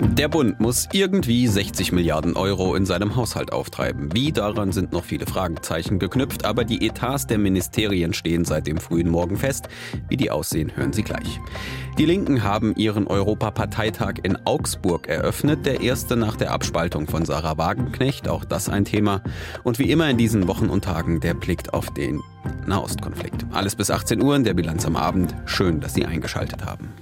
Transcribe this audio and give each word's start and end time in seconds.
Der 0.00 0.28
Bund 0.28 0.60
muss 0.60 0.88
irgendwie 0.92 1.46
60 1.46 1.92
Milliarden 1.92 2.36
Euro 2.36 2.74
in 2.74 2.84
seinem 2.84 3.16
Haushalt 3.16 3.52
auftreiben. 3.52 4.12
Wie 4.12 4.30
daran 4.30 4.72
sind 4.72 4.92
noch 4.92 5.04
viele 5.04 5.24
Fragezeichen 5.24 5.98
geknüpft, 5.98 6.44
aber 6.44 6.64
die 6.64 6.86
Etats 6.86 7.26
der 7.26 7.38
Ministerien 7.38 8.12
stehen 8.12 8.44
seit 8.44 8.66
dem 8.66 8.76
frühen 8.76 9.08
Morgen 9.08 9.36
fest. 9.38 9.68
Wie 10.08 10.18
die 10.18 10.30
aussehen, 10.30 10.72
hören 10.74 10.92
Sie 10.92 11.02
gleich. 11.02 11.40
Die 11.96 12.04
Linken 12.04 12.42
haben 12.42 12.74
ihren 12.76 13.06
Europaparteitag 13.06 14.16
in 14.22 14.36
Augsburg 14.44 15.08
eröffnet, 15.08 15.64
der 15.64 15.80
erste 15.80 16.16
nach 16.16 16.36
der 16.36 16.50
Abspaltung 16.52 17.06
von 17.06 17.24
Sarah 17.24 17.56
Wagenknecht, 17.56 18.28
auch 18.28 18.44
das 18.44 18.68
ein 18.68 18.84
Thema. 18.84 19.22
Und 19.64 19.78
wie 19.78 19.90
immer 19.90 20.10
in 20.10 20.18
diesen 20.18 20.46
Wochen 20.46 20.66
und 20.66 20.84
Tagen 20.84 21.20
der 21.20 21.32
Blick 21.32 21.72
auf 21.72 21.88
den 21.94 22.20
Nahostkonflikt. 22.66 23.46
Alles 23.50 23.74
bis 23.74 23.90
18 23.90 24.22
Uhr 24.22 24.36
in 24.36 24.44
der 24.44 24.54
Bilanz 24.54 24.84
am 24.84 24.96
Abend. 24.96 25.34
Schön, 25.46 25.80
dass 25.80 25.94
Sie 25.94 26.04
eingeschaltet 26.04 26.66
haben. 26.66 26.92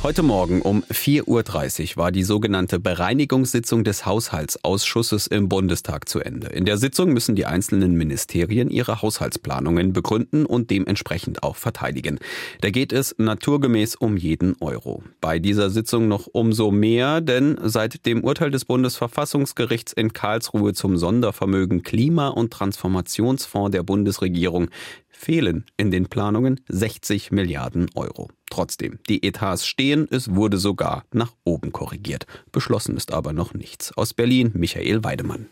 Heute 0.00 0.22
Morgen 0.22 0.62
um 0.62 0.84
4.30 0.84 1.26
Uhr 1.26 1.96
war 1.96 2.12
die 2.12 2.22
sogenannte 2.22 2.78
Bereinigungssitzung 2.78 3.82
des 3.82 4.06
Haushaltsausschusses 4.06 5.26
im 5.26 5.48
Bundestag 5.48 6.08
zu 6.08 6.20
Ende. 6.20 6.46
In 6.46 6.66
der 6.66 6.78
Sitzung 6.78 7.12
müssen 7.12 7.34
die 7.34 7.46
einzelnen 7.46 7.96
Ministerien 7.96 8.70
ihre 8.70 9.02
Haushaltsplanungen 9.02 9.92
begründen 9.92 10.46
und 10.46 10.70
dementsprechend 10.70 11.42
auch 11.42 11.56
verteidigen. 11.56 12.20
Da 12.60 12.70
geht 12.70 12.92
es 12.92 13.16
naturgemäß 13.18 13.96
um 13.96 14.16
jeden 14.16 14.54
Euro. 14.60 15.02
Bei 15.20 15.40
dieser 15.40 15.68
Sitzung 15.68 16.06
noch 16.06 16.28
umso 16.30 16.70
mehr, 16.70 17.20
denn 17.20 17.58
seit 17.64 18.06
dem 18.06 18.22
Urteil 18.22 18.52
des 18.52 18.66
Bundesverfassungsgerichts 18.66 19.92
in 19.92 20.12
Karlsruhe 20.12 20.74
zum 20.74 20.96
Sondervermögen 20.96 21.82
Klima- 21.82 22.28
und 22.28 22.52
Transformationsfonds 22.52 23.72
der 23.72 23.82
Bundesregierung 23.82 24.70
fehlen 25.18 25.66
in 25.76 25.90
den 25.90 26.06
Planungen 26.06 26.60
60 26.68 27.32
Milliarden 27.32 27.90
Euro. 27.94 28.30
Trotzdem, 28.50 28.98
die 29.08 29.26
Etats 29.26 29.66
stehen, 29.66 30.06
es 30.10 30.34
wurde 30.34 30.58
sogar 30.58 31.04
nach 31.12 31.34
oben 31.44 31.72
korrigiert. 31.72 32.26
Beschlossen 32.52 32.96
ist 32.96 33.12
aber 33.12 33.32
noch 33.32 33.52
nichts. 33.52 33.92
Aus 33.96 34.14
Berlin 34.14 34.52
Michael 34.54 35.04
Weidemann. 35.04 35.48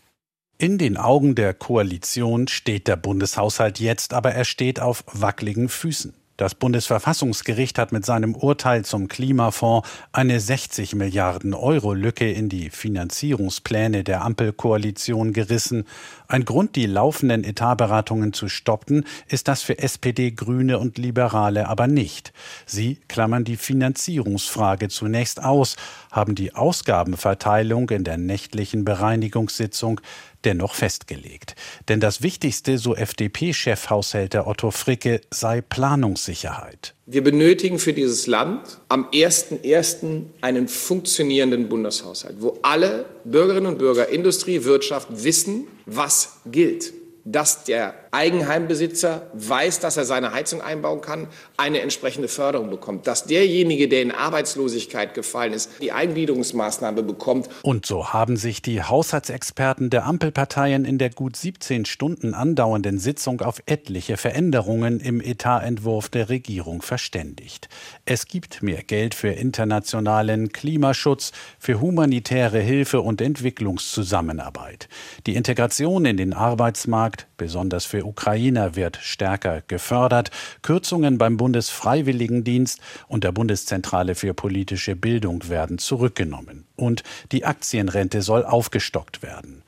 In 0.57 0.79
den 0.79 0.97
Augen 0.97 1.35
der 1.35 1.53
Koalition 1.53 2.47
steht 2.47 2.87
der 2.87 2.95
Bundeshaushalt 2.95 3.79
jetzt, 3.79 4.13
aber 4.13 4.31
er 4.31 4.45
steht 4.45 4.79
auf 4.79 5.03
wackeligen 5.11 5.69
Füßen. 5.69 6.15
Das 6.37 6.53
Bundesverfassungsgericht 6.53 7.79
hat 7.79 7.91
mit 7.91 8.05
seinem 8.05 8.35
Urteil 8.35 8.85
zum 8.85 9.07
Klimafonds 9.07 9.89
eine 10.11 10.39
60 10.39 10.93
Milliarden 10.93 11.55
Euro 11.55 11.95
Lücke 11.95 12.31
in 12.31 12.47
die 12.47 12.69
Finanzierungspläne 12.69 14.03
der 14.03 14.23
Ampelkoalition 14.23 15.33
gerissen. 15.33 15.85
Ein 16.27 16.45
Grund, 16.45 16.75
die 16.75 16.85
laufenden 16.85 17.43
Etatberatungen 17.43 18.33
zu 18.33 18.49
stoppen, 18.49 19.05
ist 19.27 19.47
das 19.47 19.63
für 19.63 19.79
SPD, 19.79 20.29
Grüne 20.29 20.77
und 20.77 20.99
Liberale 20.99 21.67
aber 21.67 21.87
nicht. 21.87 22.33
Sie 22.67 22.99
klammern 23.07 23.43
die 23.43 23.57
Finanzierungsfrage 23.57 24.89
zunächst 24.89 25.43
aus, 25.43 25.75
haben 26.11 26.35
die 26.35 26.53
Ausgabenverteilung 26.55 27.89
in 27.89 28.03
der 28.03 28.17
nächtlichen 28.17 28.85
Bereinigungssitzung 28.85 30.01
dennoch 30.45 30.75
festgelegt. 30.75 31.55
Denn 31.89 31.99
das 31.99 32.21
Wichtigste, 32.21 32.77
so 32.77 32.95
FDP-Chefhaushälter 32.95 34.47
Otto 34.47 34.71
Fricke, 34.71 35.21
sei 35.31 35.61
Planungssicherheit. 35.61 36.93
Wir 37.05 37.23
benötigen 37.23 37.79
für 37.79 37.93
dieses 37.93 38.27
Land 38.27 38.79
am 38.89 39.05
1.1. 39.09 40.23
einen 40.41 40.67
funktionierenden 40.67 41.69
Bundeshaushalt, 41.69 42.35
wo 42.39 42.57
alle 42.61 43.05
Bürgerinnen 43.23 43.67
und 43.67 43.77
Bürger, 43.77 44.09
Industrie, 44.09 44.63
Wirtschaft 44.63 45.07
wissen, 45.11 45.67
was 45.85 46.39
gilt 46.45 46.93
dass 47.29 47.65
der 47.65 47.93
Eigenheimbesitzer 48.11 49.27
weiß, 49.33 49.81
dass 49.81 49.97
er 49.97 50.05
seine 50.05 50.31
Heizung 50.31 50.61
einbauen 50.61 51.01
kann, 51.01 51.27
eine 51.57 51.81
entsprechende 51.81 52.29
Förderung 52.29 52.69
bekommt, 52.69 53.05
dass 53.05 53.25
derjenige, 53.25 53.89
der 53.89 54.01
in 54.01 54.11
Arbeitslosigkeit 54.11 55.13
gefallen 55.13 55.51
ist, 55.51 55.71
die 55.81 55.91
Eingliederungsmaßnahme 55.91 57.03
bekommt. 57.03 57.49
Und 57.63 57.85
so 57.85 58.13
haben 58.13 58.37
sich 58.37 58.61
die 58.61 58.81
Haushaltsexperten 58.81 59.89
der 59.89 60.05
Ampelparteien 60.05 60.85
in 60.85 60.97
der 60.97 61.09
gut 61.09 61.35
17 61.35 61.83
Stunden 61.83 62.33
andauernden 62.33 62.97
Sitzung 62.97 63.41
auf 63.41 63.61
etliche 63.65 64.15
Veränderungen 64.15 65.01
im 65.01 65.19
Etatentwurf 65.19 66.07
der 66.07 66.29
Regierung 66.29 66.81
verständigt. 66.81 67.67
Es 68.05 68.27
gibt 68.27 68.63
mehr 68.63 68.83
Geld 68.83 69.13
für 69.13 69.29
internationalen 69.29 70.53
Klimaschutz, 70.53 71.33
für 71.59 71.81
humanitäre 71.81 72.59
Hilfe 72.59 73.01
und 73.01 73.19
Entwicklungszusammenarbeit. 73.19 74.87
Die 75.25 75.35
Integration 75.35 76.05
in 76.05 76.15
den 76.15 76.33
Arbeitsmarkt 76.33 77.16
Markt, 77.17 77.27
besonders 77.37 77.85
für 77.85 78.05
Ukrainer, 78.05 78.75
wird 78.75 78.97
stärker 79.01 79.63
gefördert. 79.67 80.29
Kürzungen 80.61 81.17
beim 81.17 81.37
Bundesfreiwilligendienst 81.37 82.79
und 83.07 83.23
der 83.23 83.31
Bundeszentrale 83.31 84.13
für 84.13 84.35
politische 84.35 84.95
Bildung 84.95 85.49
werden 85.49 85.79
zurückgenommen. 85.79 86.65
Und 86.75 87.03
die 87.31 87.45
Aktienrente 87.45 88.21
soll 88.21 88.45
aufgestockt 88.45 89.23
werden. 89.23 89.63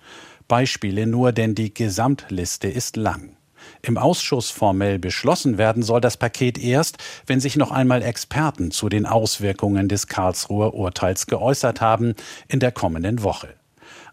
Beispiele 0.47 1.07
nur, 1.07 1.31
denn 1.31 1.55
die 1.55 1.73
Gesamtliste 1.73 2.67
ist 2.67 2.97
lang. 2.97 3.35
Im 3.81 3.97
Ausschuss 3.97 4.51
formell 4.51 4.99
beschlossen 4.99 5.57
werden 5.57 5.81
soll 5.81 6.01
das 6.01 6.17
Paket 6.17 6.59
erst, 6.59 6.97
wenn 7.25 7.39
sich 7.39 7.55
noch 7.55 7.71
einmal 7.71 8.03
Experten 8.03 8.71
zu 8.71 8.89
den 8.89 9.05
Auswirkungen 9.05 9.89
des 9.89 10.07
Karlsruher 10.07 10.73
Urteils 10.73 11.25
geäußert 11.25 11.81
haben, 11.81 12.13
in 12.47 12.59
der 12.59 12.71
kommenden 12.71 13.23
Woche. 13.23 13.58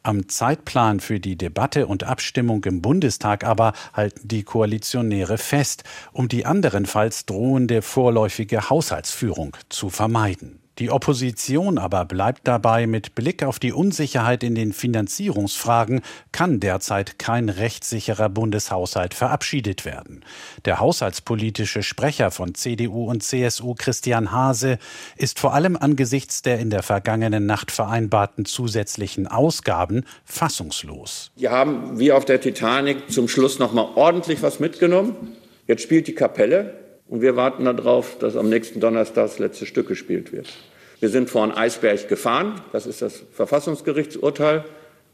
Am 0.06 0.28
Zeitplan 0.28 1.00
für 1.00 1.18
die 1.18 1.34
Debatte 1.34 1.88
und 1.88 2.04
Abstimmung 2.04 2.62
im 2.62 2.80
Bundestag 2.80 3.42
aber 3.42 3.72
halten 3.92 4.28
die 4.28 4.44
Koalitionäre 4.44 5.36
fest, 5.36 5.82
um 6.12 6.28
die 6.28 6.46
anderenfalls 6.46 7.26
drohende 7.26 7.82
vorläufige 7.82 8.70
Haushaltsführung 8.70 9.56
zu 9.68 9.90
vermeiden. 9.90 10.60
Die 10.78 10.90
Opposition 10.90 11.78
aber 11.78 12.04
bleibt 12.04 12.46
dabei, 12.46 12.86
mit 12.86 13.14
Blick 13.14 13.42
auf 13.42 13.58
die 13.58 13.72
Unsicherheit 13.72 14.42
in 14.42 14.54
den 14.54 14.74
Finanzierungsfragen 14.74 16.02
kann 16.32 16.60
derzeit 16.60 17.18
kein 17.18 17.48
rechtssicherer 17.48 18.28
Bundeshaushalt 18.28 19.14
verabschiedet 19.14 19.86
werden. 19.86 20.22
Der 20.66 20.78
haushaltspolitische 20.78 21.82
Sprecher 21.82 22.30
von 22.30 22.54
CDU 22.54 23.08
und 23.08 23.22
CSU 23.22 23.74
Christian 23.74 24.32
Hase 24.32 24.78
ist 25.16 25.40
vor 25.40 25.54
allem 25.54 25.78
angesichts 25.78 26.42
der 26.42 26.58
in 26.58 26.68
der 26.68 26.82
vergangenen 26.82 27.46
Nacht 27.46 27.70
vereinbarten 27.70 28.44
zusätzlichen 28.44 29.26
Ausgaben 29.26 30.04
fassungslos. 30.26 31.30
Wir 31.36 31.52
haben 31.52 31.98
wie 31.98 32.12
auf 32.12 32.26
der 32.26 32.42
Titanic 32.42 33.10
zum 33.10 33.28
Schluss 33.28 33.58
noch 33.58 33.72
mal 33.72 33.88
ordentlich 33.94 34.42
was 34.42 34.60
mitgenommen. 34.60 35.36
Jetzt 35.66 35.82
spielt 35.82 36.06
die 36.06 36.14
Kapelle 36.14 36.85
und 37.08 37.20
wir 37.20 37.36
warten 37.36 37.64
darauf, 37.64 38.18
dass 38.18 38.36
am 38.36 38.48
nächsten 38.48 38.80
Donnerstag 38.80 39.26
das 39.26 39.38
letzte 39.38 39.66
Stück 39.66 39.88
gespielt 39.88 40.32
wird. 40.32 40.52
Wir 41.00 41.08
sind 41.08 41.30
vor 41.30 41.42
einen 41.42 41.52
Eisberg 41.52 42.08
gefahren. 42.08 42.60
Das 42.72 42.86
ist 42.86 43.02
das 43.02 43.22
Verfassungsgerichtsurteil. 43.32 44.64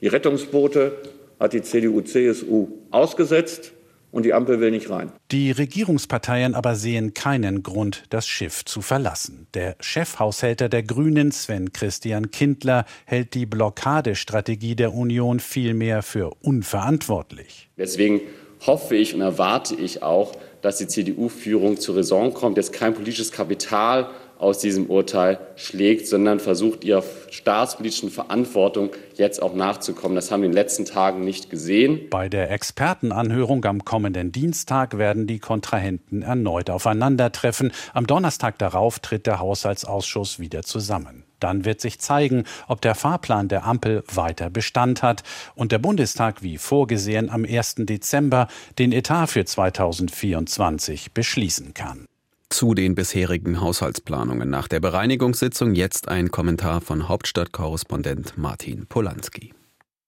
Die 0.00 0.06
Rettungsboote 0.06 0.92
hat 1.38 1.52
die 1.52 1.62
CDU-CSU 1.62 2.68
ausgesetzt 2.90 3.72
und 4.12 4.24
die 4.24 4.32
Ampel 4.32 4.60
will 4.60 4.70
nicht 4.70 4.90
rein. 4.90 5.10
Die 5.32 5.50
Regierungsparteien 5.50 6.54
aber 6.54 6.76
sehen 6.76 7.14
keinen 7.14 7.62
Grund, 7.62 8.04
das 8.10 8.28
Schiff 8.28 8.64
zu 8.64 8.80
verlassen. 8.80 9.48
Der 9.54 9.74
Chefhaushälter 9.80 10.68
der 10.68 10.82
Grünen, 10.82 11.32
Sven 11.32 11.72
Christian 11.72 12.30
Kindler, 12.30 12.84
hält 13.06 13.34
die 13.34 13.46
Blockadestrategie 13.46 14.76
der 14.76 14.94
Union 14.94 15.40
vielmehr 15.40 16.02
für 16.02 16.30
unverantwortlich. 16.42 17.70
Deswegen 17.76 18.20
hoffe 18.66 18.94
ich 18.94 19.14
und 19.14 19.20
erwarte 19.20 19.74
ich 19.74 20.02
auch, 20.02 20.36
dass 20.62 20.78
die 20.78 20.86
CDU-Führung 20.86 21.78
zur 21.78 21.96
Raison 21.96 22.32
kommt, 22.32 22.56
jetzt 22.56 22.72
kein 22.72 22.94
politisches 22.94 23.32
Kapital 23.32 24.08
aus 24.42 24.58
diesem 24.58 24.86
Urteil 24.86 25.38
schlägt, 25.54 26.08
sondern 26.08 26.40
versucht, 26.40 26.82
ihrer 26.82 27.04
staatspolitischen 27.30 28.10
Verantwortung 28.10 28.90
jetzt 29.14 29.40
auch 29.40 29.54
nachzukommen. 29.54 30.16
Das 30.16 30.32
haben 30.32 30.40
wir 30.40 30.46
in 30.46 30.52
den 30.52 30.56
letzten 30.56 30.84
Tagen 30.84 31.24
nicht 31.24 31.48
gesehen. 31.48 32.08
Bei 32.10 32.28
der 32.28 32.50
Expertenanhörung 32.50 33.64
am 33.64 33.84
kommenden 33.84 34.32
Dienstag 34.32 34.98
werden 34.98 35.28
die 35.28 35.38
Kontrahenten 35.38 36.22
erneut 36.22 36.70
aufeinandertreffen. 36.70 37.72
Am 37.94 38.08
Donnerstag 38.08 38.58
darauf 38.58 38.98
tritt 38.98 39.26
der 39.26 39.38
Haushaltsausschuss 39.38 40.40
wieder 40.40 40.62
zusammen. 40.62 41.24
Dann 41.42 41.64
wird 41.64 41.80
sich 41.80 41.98
zeigen, 41.98 42.44
ob 42.68 42.80
der 42.80 42.94
Fahrplan 42.94 43.48
der 43.48 43.64
Ampel 43.64 44.04
weiter 44.12 44.50
Bestand 44.50 45.02
hat 45.02 45.22
und 45.54 45.72
der 45.72 45.78
Bundestag 45.78 46.42
wie 46.42 46.58
vorgesehen 46.58 47.30
am 47.30 47.44
1. 47.44 47.76
Dezember 47.78 48.48
den 48.78 48.92
Etat 48.92 49.26
für 49.26 49.44
2024 49.44 51.12
beschließen 51.12 51.74
kann. 51.74 52.06
Zu 52.48 52.74
den 52.74 52.94
bisherigen 52.94 53.62
Haushaltsplanungen 53.62 54.50
nach 54.50 54.68
der 54.68 54.80
Bereinigungssitzung 54.80 55.74
jetzt 55.74 56.08
ein 56.08 56.30
Kommentar 56.30 56.82
von 56.82 57.08
Hauptstadtkorrespondent 57.08 58.36
Martin 58.36 58.86
Polanski. 58.86 59.54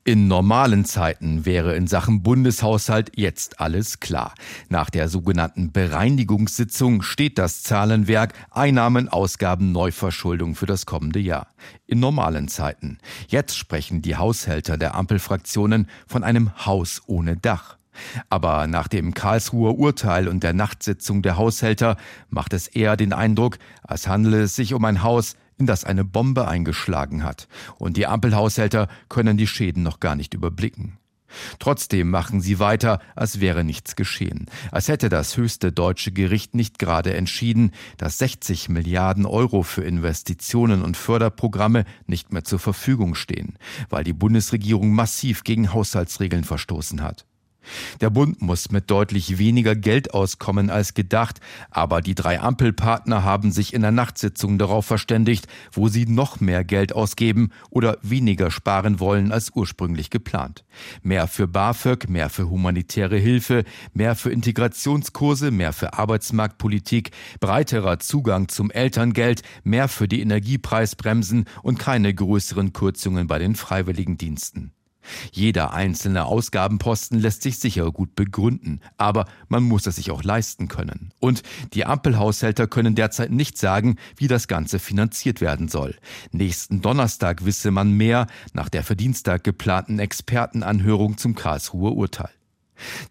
In 0.07 0.29
normalen 0.29 0.85
Zeiten 0.85 1.47
wäre 1.47 1.75
in 1.77 1.87
Sachen 1.87 2.23
Bundeshaushalt 2.23 3.13
jetzt 3.17 3.59
alles 3.59 4.01
klar. 4.01 4.35
Nach 4.69 4.91
der 4.91 5.09
sogenannten 5.09 5.73
Bereinigungssitzung 5.73 7.01
steht 7.01 7.39
das 7.39 7.63
Zahlenwerk 7.63 8.35
Einnahmen, 8.51 9.09
Ausgaben, 9.09 9.73
Neuverschuldung 9.73 10.57
für 10.57 10.67
das 10.67 10.85
kommende 10.85 11.21
Jahr. 11.21 11.47
In 11.87 12.01
normalen 12.01 12.49
Zeiten. 12.49 12.99
Jetzt 13.29 13.57
sprechen 13.57 14.03
die 14.03 14.17
Haushälter 14.17 14.77
der 14.77 14.95
Ampelfraktionen 14.95 15.89
von 16.07 16.23
einem 16.23 16.67
Haus 16.67 17.01
ohne 17.07 17.39
Dach. 17.39 17.79
Aber 18.29 18.67
nach 18.67 18.89
dem 18.89 19.15
Karlsruher 19.15 19.79
Urteil 19.79 20.29
und 20.29 20.43
der 20.43 20.53
Nachtsitzung 20.53 21.23
der 21.23 21.39
Haushälter 21.39 21.97
macht 22.29 22.53
es 22.53 22.69
eher 22.69 22.99
den 22.99 23.15
Eindruck, 23.15 23.57
als 23.83 24.07
handele 24.07 24.43
es 24.43 24.55
sich 24.55 24.75
um 24.75 24.85
ein 24.85 25.03
Haus, 25.03 25.37
in 25.59 25.67
das 25.67 25.85
eine 25.85 26.05
Bombe 26.05 26.49
eingeschlagen 26.49 27.25
hat. 27.25 27.49
Und 27.79 27.97
die 27.97 28.07
Ampelhaushälter 28.07 28.89
können 29.09 29.37
die 29.37 29.47
Schäden 29.47 29.83
noch 29.83 30.01
gar 30.01 30.15
nicht 30.17 30.35
überblicken. 30.35 30.99
Trotzdem 31.59 32.11
machen 32.11 32.41
sie 32.41 32.59
weiter, 32.59 33.01
als 33.17 33.41
wäre 33.41 33.65
nichts 33.65 33.97
geschehen, 33.97 34.47
als 34.71 34.89
hätte 34.89 35.09
das 35.09 35.37
höchste 35.37 35.73
deutsche 35.73 36.13
Gericht 36.13 36.55
nicht 36.55 36.79
gerade 36.79 37.15
entschieden, 37.15 37.73
dass 37.97 38.19
60 38.19 38.69
Milliarden 38.69 39.27
Euro 39.27 39.63
für 39.63 39.83
Investitionen 39.83 40.83
und 40.83 40.97
Förderprogramme 40.97 41.85
nicht 42.07 42.33
mehr 42.33 42.45
zur 42.45 42.59
Verfügung 42.59 43.15
stehen, 43.15 43.59
weil 43.89 44.05
die 44.05 44.13
Bundesregierung 44.13 44.93
massiv 44.93 45.45
gegen 45.45 45.73
Haushaltsregeln 45.73 46.45
verstoßen 46.45 47.03
hat. 47.03 47.27
Der 48.01 48.11
Bund 48.11 48.43
muss 48.43 48.71
mit 48.71 48.91
deutlich 48.91 49.39
weniger 49.39 49.75
Geld 49.75 50.15
auskommen 50.15 50.71
als 50.71 50.95
gedacht, 50.95 51.41
aber 51.71 52.01
die 52.01 52.15
drei 52.15 52.41
Ampelpartner 52.41 53.25
haben 53.25 53.53
sich 53.53 53.75
in 53.75 53.83
der 53.83 53.91
Nachtsitzung 53.91 54.59
darauf 54.59 54.87
verständigt, 54.87 55.47
wo 55.73 55.89
sie 55.89 56.07
noch 56.07 56.41
mehr 56.41 56.65
Geld 56.65 56.95
ausgeben 56.95 57.51
oder 57.71 57.99
weniger 58.03 58.51
sparen 58.51 59.01
wollen 59.01 59.33
als 59.33 59.51
ursprünglich 59.55 60.11
geplant. 60.11 60.65
Mehr 61.03 61.27
für 61.27 61.47
BAföG, 61.47 62.09
mehr 62.09 62.31
für 62.31 62.49
humanitäre 62.51 63.17
Hilfe, 63.17 63.65
mehr 63.93 64.15
für 64.15 64.31
Integrationskurse, 64.31 65.51
mehr 65.51 65.73
für 65.73 65.95
Arbeitsmarktpolitik, 65.95 67.11
breiterer 67.41 67.99
Zugang 67.99 68.49
zum 68.49 68.71
Elterngeld, 68.71 69.43
mehr 69.63 69.89
für 69.89 70.09
die 70.09 70.21
Energiepreisbremsen 70.21 71.47
und 71.63 71.79
keine 71.79 72.15
größeren 72.15 72.73
Kürzungen 72.73 73.27
bei 73.27 73.39
den 73.39 73.55
Freiwilligendiensten. 73.55 74.73
Jeder 75.33 75.73
einzelne 75.73 76.25
Ausgabenposten 76.25 77.19
lässt 77.19 77.43
sich 77.43 77.59
sicher 77.59 77.91
gut 77.93 78.15
begründen, 78.15 78.81
aber 78.97 79.27
man 79.49 79.63
muss 79.63 79.87
es 79.87 79.97
sich 79.97 80.11
auch 80.11 80.23
leisten 80.23 80.69
können. 80.69 81.13
Und 81.21 81.43
die 81.73 81.85
Ampelhaushälter 81.85 82.67
können 82.67 82.95
derzeit 82.95 83.31
nicht 83.31 83.59
sagen, 83.59 83.97
wie 84.17 84.29
das 84.29 84.49
Ganze 84.49 84.79
finanziert 84.79 85.41
werden 85.41 85.69
soll. 85.69 85.97
Nächsten 86.33 86.81
Donnerstag 86.81 87.45
wisse 87.45 87.71
man 87.71 87.91
mehr 87.93 88.27
nach 88.53 88.69
der 88.69 88.83
für 88.85 88.97
Dienstag 88.97 89.45
geplanten 89.45 89.99
Expertenanhörung 89.99 91.19
zum 91.19 91.35
Karlsruher 91.35 91.95
Urteil. 91.95 92.31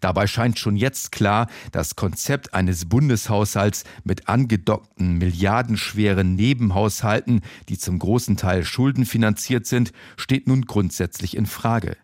Dabei 0.00 0.26
scheint 0.26 0.58
schon 0.58 0.76
jetzt 0.76 1.12
klar, 1.12 1.48
das 1.72 1.96
Konzept 1.96 2.54
eines 2.54 2.88
Bundeshaushalts 2.88 3.84
mit 4.04 4.28
angedockten 4.28 5.18
milliardenschweren 5.18 6.34
Nebenhaushalten, 6.34 7.40
die 7.68 7.78
zum 7.78 7.98
großen 7.98 8.36
Teil 8.36 8.64
schuldenfinanziert 8.64 9.66
sind, 9.66 9.92
steht 10.16 10.46
nun 10.46 10.62
grundsätzlich 10.62 11.36
in 11.36 11.46
Frage. 11.46 11.96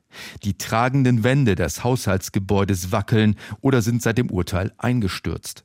Die 0.43 0.58
tragenden 0.58 1.22
Wände 1.22 1.55
des 1.55 1.84
Haushaltsgebäudes 1.84 2.93
wackeln 2.93 3.37
oder 3.61 3.82
sind 3.82 4.02
seit 4.02 4.19
dem 4.19 4.31
Urteil 4.31 4.73
eingestürzt. 4.78 5.64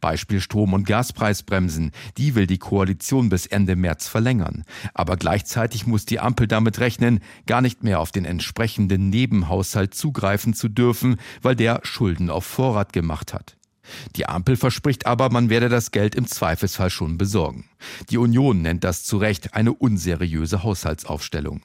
Beispiel 0.00 0.40
Strom- 0.40 0.72
und 0.72 0.86
Gaspreisbremsen, 0.86 1.92
die 2.16 2.34
will 2.34 2.46
die 2.46 2.58
Koalition 2.58 3.28
bis 3.28 3.46
Ende 3.46 3.76
März 3.76 4.08
verlängern. 4.08 4.64
Aber 4.94 5.16
gleichzeitig 5.16 5.86
muss 5.86 6.06
die 6.06 6.20
Ampel 6.20 6.46
damit 6.46 6.80
rechnen, 6.80 7.20
gar 7.46 7.60
nicht 7.60 7.82
mehr 7.84 8.00
auf 8.00 8.12
den 8.12 8.24
entsprechenden 8.24 9.10
Nebenhaushalt 9.10 9.94
zugreifen 9.94 10.54
zu 10.54 10.68
dürfen, 10.68 11.16
weil 11.42 11.56
der 11.56 11.80
Schulden 11.82 12.30
auf 12.30 12.44
Vorrat 12.44 12.92
gemacht 12.92 13.32
hat. 13.34 13.56
Die 14.16 14.26
Ampel 14.26 14.56
verspricht 14.56 15.06
aber, 15.06 15.30
man 15.30 15.50
werde 15.50 15.68
das 15.68 15.90
Geld 15.90 16.14
im 16.14 16.26
Zweifelsfall 16.26 16.90
schon 16.90 17.18
besorgen. 17.18 17.64
Die 18.10 18.18
Union 18.18 18.62
nennt 18.62 18.84
das 18.84 19.04
zu 19.04 19.18
Recht 19.18 19.54
eine 19.54 19.72
unseriöse 19.72 20.62
Haushaltsaufstellung. 20.62 21.62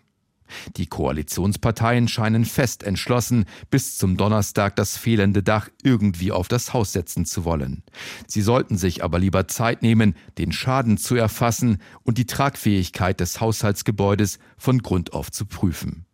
Die 0.77 0.87
Koalitionsparteien 0.87 2.07
scheinen 2.07 2.45
fest 2.45 2.83
entschlossen, 2.83 3.45
bis 3.69 3.97
zum 3.97 4.17
Donnerstag 4.17 4.75
das 4.75 4.97
fehlende 4.97 5.43
Dach 5.43 5.69
irgendwie 5.83 6.31
auf 6.31 6.47
das 6.47 6.73
Haus 6.73 6.93
setzen 6.93 7.25
zu 7.25 7.45
wollen. 7.45 7.83
Sie 8.27 8.41
sollten 8.41 8.77
sich 8.77 9.03
aber 9.03 9.19
lieber 9.19 9.47
Zeit 9.47 9.81
nehmen, 9.81 10.15
den 10.37 10.51
Schaden 10.51 10.97
zu 10.97 11.15
erfassen 11.15 11.77
und 12.03 12.17
die 12.17 12.25
Tragfähigkeit 12.25 13.19
des 13.19 13.41
Haushaltsgebäudes 13.41 14.39
von 14.57 14.79
Grund 14.79 15.13
auf 15.13 15.31
zu 15.31 15.45
prüfen. 15.45 16.05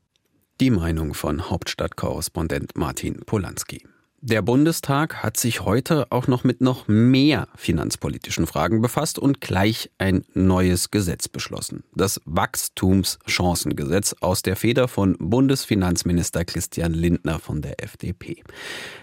Die 0.59 0.71
Meinung 0.71 1.13
von 1.13 1.49
Hauptstadtkorrespondent 1.49 2.75
Martin 2.75 3.21
Polanski. 3.25 3.85
Der 4.21 4.41
Bundestag 4.41 5.23
hat 5.23 5.37
sich 5.37 5.61
heute 5.61 6.11
auch 6.11 6.27
noch 6.27 6.43
mit 6.43 6.59
noch 6.59 6.89
mehr 6.89 7.47
finanzpolitischen 7.55 8.47
Fragen 8.47 8.81
befasst 8.81 9.17
und 9.17 9.39
gleich 9.39 9.91
ein 9.97 10.25
neues 10.33 10.91
Gesetz 10.91 11.29
beschlossen. 11.29 11.85
Das 11.95 12.19
Wachstumschancengesetz 12.25 14.17
aus 14.19 14.41
der 14.41 14.57
Feder 14.57 14.89
von 14.89 15.15
Bundesfinanzminister 15.19 16.43
Christian 16.43 16.93
Lindner 16.93 17.39
von 17.39 17.61
der 17.61 17.81
FDP. 17.81 18.43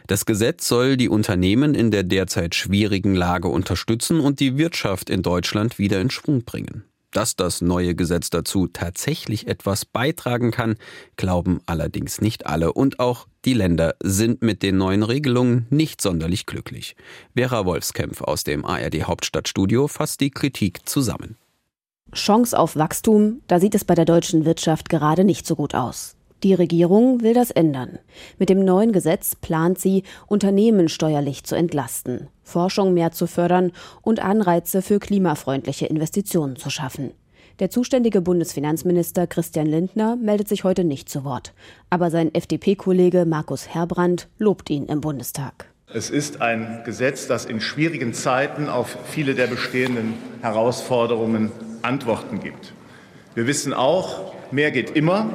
Das 0.06 0.26
Gesetz 0.26 0.68
soll 0.68 0.98
die 0.98 1.08
Unternehmen 1.08 1.74
in 1.74 1.90
der 1.90 2.02
derzeit 2.02 2.54
schwierigen 2.54 3.14
Lage 3.14 3.48
unterstützen 3.48 4.20
und 4.20 4.38
die 4.38 4.58
Wirtschaft 4.58 5.08
in 5.08 5.22
Deutschland 5.22 5.78
wieder 5.78 5.98
in 5.98 6.10
Schwung 6.10 6.44
bringen. 6.44 6.84
Dass 7.16 7.34
das 7.34 7.62
neue 7.62 7.94
Gesetz 7.94 8.28
dazu 8.28 8.66
tatsächlich 8.66 9.46
etwas 9.46 9.86
beitragen 9.86 10.50
kann, 10.50 10.76
glauben 11.16 11.62
allerdings 11.64 12.20
nicht 12.20 12.44
alle. 12.44 12.74
Und 12.74 13.00
auch 13.00 13.26
die 13.46 13.54
Länder 13.54 13.94
sind 14.02 14.42
mit 14.42 14.62
den 14.62 14.76
neuen 14.76 15.02
Regelungen 15.02 15.66
nicht 15.70 16.02
sonderlich 16.02 16.44
glücklich. 16.44 16.94
Vera 17.34 17.64
Wolfskämpf 17.64 18.20
aus 18.20 18.44
dem 18.44 18.66
ARD 18.66 19.04
Hauptstadtstudio 19.04 19.88
fasst 19.88 20.20
die 20.20 20.28
Kritik 20.28 20.86
zusammen. 20.86 21.38
Chance 22.12 22.58
auf 22.58 22.76
Wachstum, 22.76 23.40
da 23.46 23.60
sieht 23.60 23.74
es 23.74 23.86
bei 23.86 23.94
der 23.94 24.04
deutschen 24.04 24.44
Wirtschaft 24.44 24.90
gerade 24.90 25.24
nicht 25.24 25.46
so 25.46 25.56
gut 25.56 25.74
aus. 25.74 26.15
Die 26.43 26.55
Regierung 26.55 27.23
will 27.23 27.33
das 27.33 27.50
ändern. 27.50 27.99
Mit 28.38 28.50
dem 28.50 28.65
neuen 28.65 28.93
Gesetz 28.93 29.35
plant 29.35 29.79
sie, 29.79 30.03
Unternehmen 30.27 30.88
steuerlich 30.88 31.44
zu 31.44 31.55
entlasten, 31.55 32.29
Forschung 32.43 32.93
mehr 32.93 33.11
zu 33.12 33.27
fördern 33.27 33.73
und 34.03 34.23
Anreize 34.23 34.83
für 34.83 34.99
klimafreundliche 34.99 35.87
Investitionen 35.87 36.56
zu 36.56 36.69
schaffen. 36.69 37.12
Der 37.59 37.71
zuständige 37.71 38.21
Bundesfinanzminister 38.21 39.27
Christian 39.27 39.67
Lindner 39.67 40.17
meldet 40.17 40.47
sich 40.47 40.62
heute 40.62 40.85
nicht 40.85 41.09
zu 41.09 41.25
Wort. 41.25 41.55
Aber 41.88 42.11
sein 42.11 42.35
FDP-Kollege 42.35 43.25
Markus 43.25 43.69
Herbrandt 43.69 44.29
lobt 44.38 44.69
ihn 44.69 44.85
im 44.87 45.00
Bundestag. 45.00 45.67
Es 45.91 46.11
ist 46.11 46.43
ein 46.43 46.83
Gesetz, 46.85 47.29
das 47.29 47.47
in 47.47 47.62
schwierigen 47.62 48.12
Zeiten 48.12 48.69
auf 48.69 48.99
viele 49.05 49.35
der 49.35 49.47
bestehenden 49.47 50.15
Herausforderungen 50.43 51.50
Antworten 51.81 52.41
gibt. 52.41 52.75
Wir 53.35 53.47
wissen 53.47 53.73
auch, 53.73 54.35
mehr 54.50 54.71
geht 54.71 54.91
immer. 54.91 55.31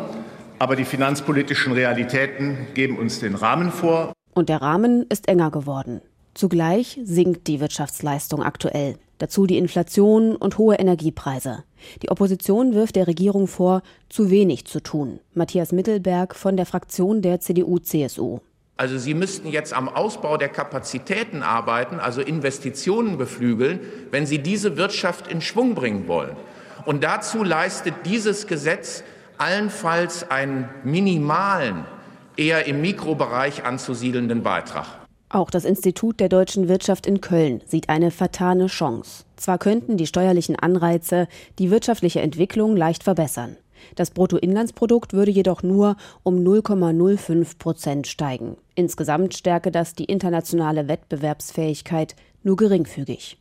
Aber 0.61 0.75
die 0.75 0.85
finanzpolitischen 0.85 1.73
Realitäten 1.73 2.67
geben 2.75 2.99
uns 2.99 3.19
den 3.19 3.33
Rahmen 3.33 3.71
vor. 3.71 4.13
Und 4.35 4.47
der 4.47 4.61
Rahmen 4.61 5.07
ist 5.09 5.27
enger 5.27 5.49
geworden. 5.49 6.01
Zugleich 6.35 6.99
sinkt 7.03 7.47
die 7.47 7.59
Wirtschaftsleistung 7.59 8.43
aktuell. 8.43 8.99
Dazu 9.17 9.47
die 9.47 9.57
Inflation 9.57 10.35
und 10.35 10.59
hohe 10.59 10.75
Energiepreise. 10.75 11.63
Die 12.03 12.11
Opposition 12.11 12.75
wirft 12.75 12.95
der 12.95 13.07
Regierung 13.07 13.47
vor, 13.47 13.81
zu 14.07 14.29
wenig 14.29 14.65
zu 14.65 14.81
tun. 14.81 15.19
Matthias 15.33 15.71
Mittelberg 15.71 16.35
von 16.35 16.57
der 16.57 16.67
Fraktion 16.67 17.23
der 17.23 17.39
CDU-CSU. 17.39 18.37
Also 18.77 18.99
Sie 18.99 19.15
müssten 19.15 19.47
jetzt 19.47 19.73
am 19.73 19.89
Ausbau 19.89 20.37
der 20.37 20.49
Kapazitäten 20.49 21.41
arbeiten, 21.41 21.99
also 21.99 22.21
Investitionen 22.21 23.17
beflügeln, 23.17 23.79
wenn 24.11 24.27
Sie 24.27 24.37
diese 24.37 24.77
Wirtschaft 24.77 25.25
in 25.25 25.41
Schwung 25.41 25.73
bringen 25.73 26.07
wollen. 26.07 26.35
Und 26.85 27.03
dazu 27.03 27.43
leistet 27.43 27.95
dieses 28.05 28.45
Gesetz 28.45 29.03
allenfalls 29.41 30.29
einen 30.29 30.69
minimalen, 30.83 31.85
eher 32.37 32.67
im 32.67 32.79
Mikrobereich 32.81 33.65
anzusiedelnden 33.65 34.43
Beitrag. 34.43 34.85
Auch 35.29 35.49
das 35.49 35.65
Institut 35.65 36.19
der 36.19 36.29
deutschen 36.29 36.67
Wirtschaft 36.67 37.07
in 37.07 37.21
Köln 37.21 37.61
sieht 37.65 37.89
eine 37.89 38.11
vertane 38.11 38.67
Chance. 38.67 39.23
Zwar 39.37 39.57
könnten 39.57 39.97
die 39.97 40.05
steuerlichen 40.05 40.57
Anreize 40.57 41.27
die 41.57 41.71
wirtschaftliche 41.71 42.21
Entwicklung 42.21 42.77
leicht 42.77 43.03
verbessern. 43.03 43.57
Das 43.95 44.11
Bruttoinlandsprodukt 44.11 45.13
würde 45.13 45.31
jedoch 45.31 45.63
nur 45.63 45.95
um 46.21 46.43
0,05 46.43 47.57
Prozent 47.57 48.05
steigen. 48.05 48.57
Insgesamt 48.75 49.33
stärke 49.33 49.71
das 49.71 49.95
die 49.95 50.05
internationale 50.05 50.87
Wettbewerbsfähigkeit 50.87 52.15
nur 52.43 52.57
geringfügig. 52.57 53.39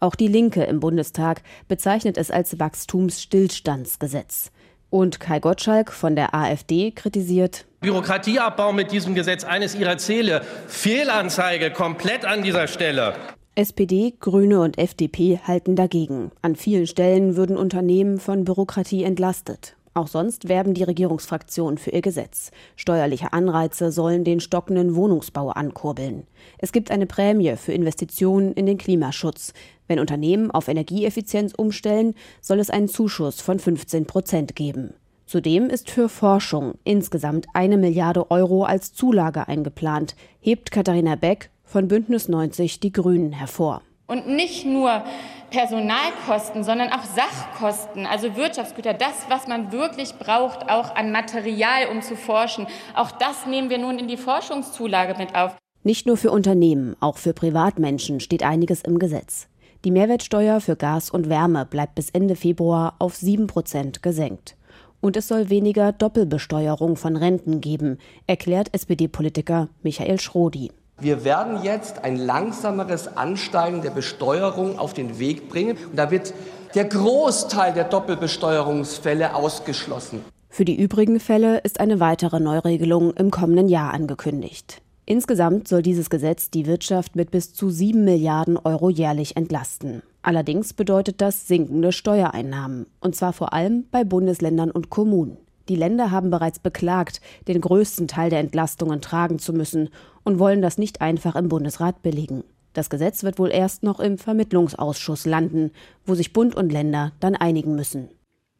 Auch 0.00 0.14
die 0.14 0.28
Linke 0.28 0.64
im 0.64 0.80
Bundestag 0.80 1.42
bezeichnet 1.68 2.16
es 2.16 2.30
als 2.30 2.58
Wachstumsstillstandsgesetz. 2.58 4.50
Und 4.94 5.18
Kai 5.18 5.40
Gottschalk 5.40 5.90
von 5.90 6.14
der 6.14 6.36
AfD 6.36 6.92
kritisiert 6.92 7.64
Bürokratieabbau 7.80 8.72
mit 8.72 8.92
diesem 8.92 9.16
Gesetz 9.16 9.42
eines 9.42 9.74
ihrer 9.74 9.98
Ziele. 9.98 10.42
Fehlanzeige 10.68 11.72
komplett 11.72 12.24
an 12.24 12.44
dieser 12.44 12.68
Stelle. 12.68 13.14
SPD, 13.56 14.14
Grüne 14.20 14.60
und 14.60 14.78
FDP 14.78 15.40
halten 15.42 15.74
dagegen. 15.74 16.30
An 16.42 16.54
vielen 16.54 16.86
Stellen 16.86 17.34
würden 17.34 17.56
Unternehmen 17.56 18.20
von 18.20 18.44
Bürokratie 18.44 19.02
entlastet. 19.02 19.74
Auch 19.96 20.08
sonst 20.08 20.48
werben 20.48 20.74
die 20.74 20.82
Regierungsfraktionen 20.82 21.78
für 21.78 21.90
ihr 21.90 22.02
Gesetz. 22.02 22.50
Steuerliche 22.74 23.32
Anreize 23.32 23.92
sollen 23.92 24.24
den 24.24 24.40
stockenden 24.40 24.96
Wohnungsbau 24.96 25.50
ankurbeln. 25.50 26.26
Es 26.58 26.72
gibt 26.72 26.90
eine 26.90 27.06
Prämie 27.06 27.54
für 27.56 27.72
Investitionen 27.72 28.52
in 28.54 28.66
den 28.66 28.76
Klimaschutz. 28.76 29.52
Wenn 29.86 30.00
Unternehmen 30.00 30.50
auf 30.50 30.66
Energieeffizienz 30.66 31.54
umstellen, 31.54 32.14
soll 32.40 32.58
es 32.58 32.70
einen 32.70 32.88
Zuschuss 32.88 33.40
von 33.40 33.60
15 33.60 34.06
Prozent 34.06 34.56
geben. 34.56 34.94
Zudem 35.26 35.70
ist 35.70 35.90
für 35.90 36.08
Forschung 36.08 36.74
insgesamt 36.82 37.46
eine 37.54 37.76
Milliarde 37.76 38.32
Euro 38.32 38.64
als 38.64 38.92
Zulage 38.92 39.46
eingeplant, 39.46 40.16
hebt 40.40 40.72
Katharina 40.72 41.14
Beck 41.14 41.50
von 41.62 41.86
Bündnis 41.86 42.28
90 42.28 42.80
Die 42.80 42.92
Grünen 42.92 43.32
hervor. 43.32 43.80
Und 44.06 44.26
nicht 44.28 44.66
nur 44.66 45.02
Personalkosten, 45.50 46.62
sondern 46.62 46.90
auch 46.90 47.04
Sachkosten, 47.04 48.06
also 48.06 48.36
Wirtschaftsgüter, 48.36 48.92
das, 48.92 49.14
was 49.28 49.46
man 49.46 49.72
wirklich 49.72 50.14
braucht, 50.14 50.68
auch 50.68 50.94
an 50.94 51.10
Material, 51.10 51.88
um 51.90 52.02
zu 52.02 52.16
forschen. 52.16 52.66
Auch 52.94 53.12
das 53.12 53.46
nehmen 53.46 53.70
wir 53.70 53.78
nun 53.78 53.98
in 53.98 54.08
die 54.08 54.16
Forschungszulage 54.16 55.14
mit 55.16 55.34
auf. 55.34 55.56
Nicht 55.82 56.06
nur 56.06 56.16
für 56.16 56.30
Unternehmen, 56.30 56.96
auch 57.00 57.18
für 57.18 57.34
Privatmenschen 57.34 58.20
steht 58.20 58.42
einiges 58.42 58.82
im 58.82 58.98
Gesetz. 58.98 59.48
Die 59.84 59.90
Mehrwertsteuer 59.90 60.60
für 60.60 60.76
Gas 60.76 61.10
und 61.10 61.28
Wärme 61.28 61.66
bleibt 61.66 61.94
bis 61.94 62.10
Ende 62.10 62.36
Februar 62.36 62.96
auf 62.98 63.16
7 63.16 63.46
Prozent 63.46 64.02
gesenkt. 64.02 64.56
Und 65.00 65.16
es 65.16 65.28
soll 65.28 65.50
weniger 65.50 65.92
Doppelbesteuerung 65.92 66.96
von 66.96 67.16
Renten 67.16 67.60
geben, 67.60 67.98
erklärt 68.26 68.72
SPD-Politiker 68.72 69.68
Michael 69.82 70.18
Schrodi. 70.18 70.72
Wir 71.00 71.24
werden 71.24 71.62
jetzt 71.62 72.04
ein 72.04 72.16
langsameres 72.16 73.16
Ansteigen 73.16 73.82
der 73.82 73.90
Besteuerung 73.90 74.78
auf 74.78 74.94
den 74.94 75.18
Weg 75.18 75.48
bringen. 75.48 75.76
Und 75.90 75.96
da 75.96 76.10
wird 76.10 76.32
der 76.74 76.84
Großteil 76.84 77.72
der 77.72 77.84
Doppelbesteuerungsfälle 77.84 79.34
ausgeschlossen. 79.34 80.24
Für 80.48 80.64
die 80.64 80.80
übrigen 80.80 81.18
Fälle 81.18 81.58
ist 81.58 81.80
eine 81.80 81.98
weitere 81.98 82.38
Neuregelung 82.38 83.12
im 83.14 83.32
kommenden 83.32 83.68
Jahr 83.68 83.92
angekündigt. 83.92 84.82
Insgesamt 85.06 85.68
soll 85.68 85.82
dieses 85.82 86.08
Gesetz 86.08 86.48
die 86.48 86.66
Wirtschaft 86.66 87.16
mit 87.16 87.30
bis 87.30 87.52
zu 87.52 87.70
7 87.70 88.04
Milliarden 88.04 88.56
Euro 88.56 88.88
jährlich 88.88 89.36
entlasten. 89.36 90.02
Allerdings 90.22 90.72
bedeutet 90.72 91.20
das 91.20 91.46
sinkende 91.46 91.92
Steuereinnahmen, 91.92 92.86
und 93.00 93.14
zwar 93.14 93.34
vor 93.34 93.52
allem 93.52 93.84
bei 93.90 94.04
Bundesländern 94.04 94.70
und 94.70 94.88
Kommunen. 94.88 95.36
Die 95.68 95.76
Länder 95.76 96.10
haben 96.10 96.30
bereits 96.30 96.58
beklagt, 96.58 97.20
den 97.48 97.60
größten 97.60 98.08
Teil 98.08 98.30
der 98.30 98.40
Entlastungen 98.40 99.00
tragen 99.00 99.38
zu 99.38 99.52
müssen 99.52 99.88
und 100.22 100.38
wollen 100.38 100.62
das 100.62 100.78
nicht 100.78 101.00
einfach 101.00 101.36
im 101.36 101.48
Bundesrat 101.48 102.02
billigen. 102.02 102.44
Das 102.74 102.90
Gesetz 102.90 103.22
wird 103.22 103.38
wohl 103.38 103.50
erst 103.50 103.82
noch 103.82 104.00
im 104.00 104.18
Vermittlungsausschuss 104.18 105.26
landen, 105.26 105.70
wo 106.04 106.14
sich 106.14 106.32
Bund 106.32 106.54
und 106.54 106.70
Länder 106.70 107.12
dann 107.20 107.36
einigen 107.36 107.76
müssen. 107.76 108.08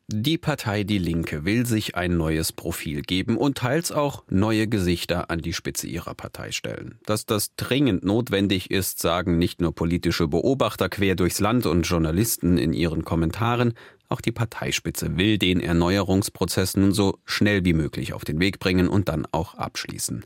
Die 0.08 0.36
Partei 0.36 0.84
Die 0.84 0.98
Linke 0.98 1.46
will 1.46 1.64
sich 1.64 1.96
ein 1.96 2.18
neues 2.18 2.52
Profil 2.52 3.00
geben 3.00 3.38
und 3.38 3.56
teils 3.56 3.90
auch 3.90 4.22
neue 4.28 4.68
Gesichter 4.68 5.30
an 5.30 5.40
die 5.40 5.54
Spitze 5.54 5.86
ihrer 5.86 6.14
Partei 6.14 6.52
stellen. 6.52 6.98
Dass 7.06 7.24
das 7.24 7.56
dringend 7.56 8.04
notwendig 8.04 8.70
ist, 8.70 9.00
sagen 9.00 9.38
nicht 9.38 9.62
nur 9.62 9.74
politische 9.74 10.28
Beobachter 10.28 10.90
quer 10.90 11.14
durchs 11.14 11.40
Land 11.40 11.64
und 11.64 11.84
Journalisten 11.84 12.58
in 12.58 12.74
ihren 12.74 13.02
Kommentaren, 13.02 13.72
auch 14.08 14.20
die 14.20 14.32
Parteispitze 14.32 15.16
will 15.16 15.38
den 15.38 15.60
Erneuerungsprozess 15.60 16.76
nun 16.76 16.92
so 16.92 17.18
schnell 17.24 17.64
wie 17.64 17.72
möglich 17.72 18.12
auf 18.12 18.24
den 18.24 18.40
Weg 18.40 18.58
bringen 18.58 18.88
und 18.88 19.08
dann 19.08 19.26
auch 19.32 19.54
abschließen. 19.54 20.24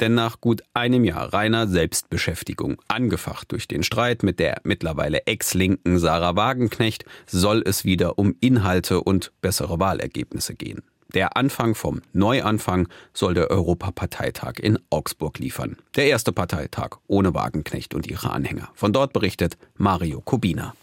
Denn 0.00 0.14
nach 0.14 0.40
gut 0.40 0.62
einem 0.74 1.04
Jahr 1.04 1.32
reiner 1.32 1.66
Selbstbeschäftigung, 1.66 2.80
angefacht 2.88 3.52
durch 3.52 3.68
den 3.68 3.82
Streit 3.82 4.22
mit 4.22 4.38
der 4.38 4.60
mittlerweile 4.64 5.26
ex-linken 5.26 5.98
Sarah 5.98 6.36
Wagenknecht, 6.36 7.04
soll 7.26 7.62
es 7.64 7.84
wieder 7.84 8.18
um 8.18 8.34
Inhalte 8.40 9.02
und 9.02 9.32
bessere 9.40 9.80
Wahlergebnisse 9.80 10.54
gehen. 10.54 10.82
Der 11.14 11.36
Anfang 11.36 11.74
vom 11.74 12.02
Neuanfang 12.12 12.88
soll 13.12 13.34
der 13.34 13.50
Europaparteitag 13.50 14.54
in 14.60 14.78
Augsburg 14.90 15.38
liefern. 15.38 15.76
Der 15.94 16.06
erste 16.06 16.32
Parteitag 16.32 16.98
ohne 17.06 17.32
Wagenknecht 17.32 17.94
und 17.94 18.06
ihre 18.06 18.30
Anhänger. 18.30 18.70
Von 18.74 18.92
dort 18.92 19.12
berichtet 19.12 19.56
Mario 19.76 20.20
Kubina. 20.20 20.74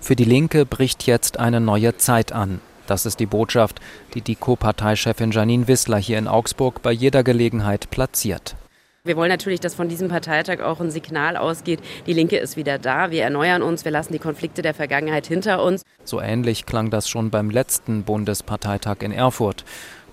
Für 0.00 0.16
die 0.16 0.24
Linke 0.24 0.64
bricht 0.64 1.06
jetzt 1.06 1.38
eine 1.38 1.60
neue 1.60 1.96
Zeit 1.96 2.32
an. 2.32 2.60
Das 2.86 3.04
ist 3.04 3.20
die 3.20 3.26
Botschaft, 3.26 3.80
die 4.14 4.22
die 4.22 4.36
Co-Parteichefin 4.36 5.30
Janine 5.30 5.68
Wissler 5.68 5.98
hier 5.98 6.18
in 6.18 6.26
Augsburg 6.28 6.80
bei 6.80 6.92
jeder 6.92 7.22
Gelegenheit 7.22 7.90
platziert. 7.90 8.56
Wir 9.04 9.16
wollen 9.16 9.30
natürlich, 9.30 9.60
dass 9.60 9.74
von 9.74 9.88
diesem 9.88 10.08
Parteitag 10.08 10.60
auch 10.60 10.80
ein 10.80 10.90
Signal 10.90 11.36
ausgeht, 11.36 11.80
die 12.06 12.12
Linke 12.12 12.36
ist 12.36 12.56
wieder 12.56 12.78
da, 12.78 13.10
wir 13.10 13.22
erneuern 13.22 13.62
uns, 13.62 13.84
wir 13.84 13.92
lassen 13.92 14.12
die 14.12 14.18
Konflikte 14.18 14.62
der 14.62 14.74
Vergangenheit 14.74 15.26
hinter 15.26 15.62
uns. 15.62 15.82
So 16.04 16.20
ähnlich 16.20 16.66
klang 16.66 16.90
das 16.90 17.08
schon 17.08 17.30
beim 17.30 17.50
letzten 17.50 18.02
Bundesparteitag 18.02 18.96
in 19.00 19.12
Erfurt. 19.12 19.64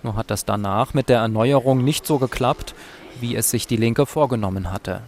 Nur 0.03 0.15
hat 0.15 0.29
das 0.29 0.45
danach 0.45 0.93
mit 0.93 1.09
der 1.09 1.19
Erneuerung 1.19 1.83
nicht 1.83 2.05
so 2.05 2.19
geklappt, 2.19 2.75
wie 3.19 3.35
es 3.35 3.49
sich 3.49 3.67
die 3.67 3.77
Linke 3.77 4.05
vorgenommen 4.05 4.71
hatte. 4.71 5.01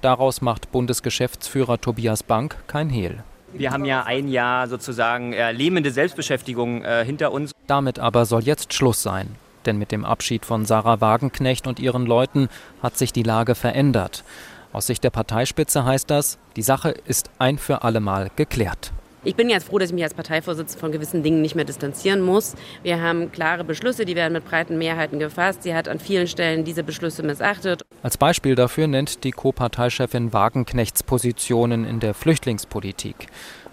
Daraus 0.00 0.40
macht 0.40 0.70
Bundesgeschäftsführer 0.70 1.80
Tobias 1.80 2.22
Bank 2.22 2.56
kein 2.66 2.88
Hehl. 2.88 3.24
Wir 3.56 3.70
haben 3.70 3.84
ja 3.84 4.02
ein 4.02 4.28
Jahr 4.28 4.68
sozusagen 4.68 5.32
äh, 5.32 5.52
lähmende 5.52 5.90
Selbstbeschäftigung 5.90 6.82
äh, 6.82 7.04
hinter 7.04 7.32
uns. 7.32 7.52
Damit 7.66 7.98
aber 7.98 8.26
soll 8.26 8.42
jetzt 8.42 8.74
Schluss 8.74 9.02
sein. 9.02 9.36
Denn 9.64 9.78
mit 9.78 9.92
dem 9.92 10.04
Abschied 10.04 10.44
von 10.44 10.66
Sarah 10.66 11.00
Wagenknecht 11.00 11.66
und 11.66 11.78
ihren 11.78 12.04
Leuten 12.04 12.48
hat 12.82 12.98
sich 12.98 13.12
die 13.12 13.22
Lage 13.22 13.54
verändert. 13.54 14.24
Aus 14.72 14.88
Sicht 14.88 15.04
der 15.04 15.10
Parteispitze 15.10 15.84
heißt 15.84 16.10
das, 16.10 16.38
die 16.56 16.62
Sache 16.62 16.90
ist 16.90 17.30
ein 17.38 17.58
für 17.58 17.82
allemal 17.82 18.30
geklärt. 18.34 18.92
Ich 19.26 19.36
bin 19.36 19.48
jetzt 19.48 19.68
froh, 19.68 19.78
dass 19.78 19.88
ich 19.88 19.94
mich 19.94 20.04
als 20.04 20.12
Parteivorsitzende 20.12 20.78
von 20.78 20.92
gewissen 20.92 21.22
Dingen 21.22 21.40
nicht 21.40 21.54
mehr 21.54 21.64
distanzieren 21.64 22.20
muss. 22.20 22.54
Wir 22.82 23.00
haben 23.00 23.32
klare 23.32 23.64
Beschlüsse, 23.64 24.04
die 24.04 24.16
werden 24.16 24.34
mit 24.34 24.44
breiten 24.44 24.76
Mehrheiten 24.76 25.18
gefasst. 25.18 25.62
Sie 25.62 25.74
hat 25.74 25.88
an 25.88 25.98
vielen 25.98 26.26
Stellen 26.26 26.64
diese 26.64 26.82
Beschlüsse 26.82 27.22
missachtet. 27.22 27.82
Als 28.02 28.18
Beispiel 28.18 28.54
dafür 28.54 28.86
nennt 28.86 29.24
die 29.24 29.30
Co-Parteichefin 29.30 30.34
Wagenknechts 30.34 31.02
Positionen 31.02 31.86
in 31.86 32.00
der 32.00 32.12
Flüchtlingspolitik. 32.12 33.28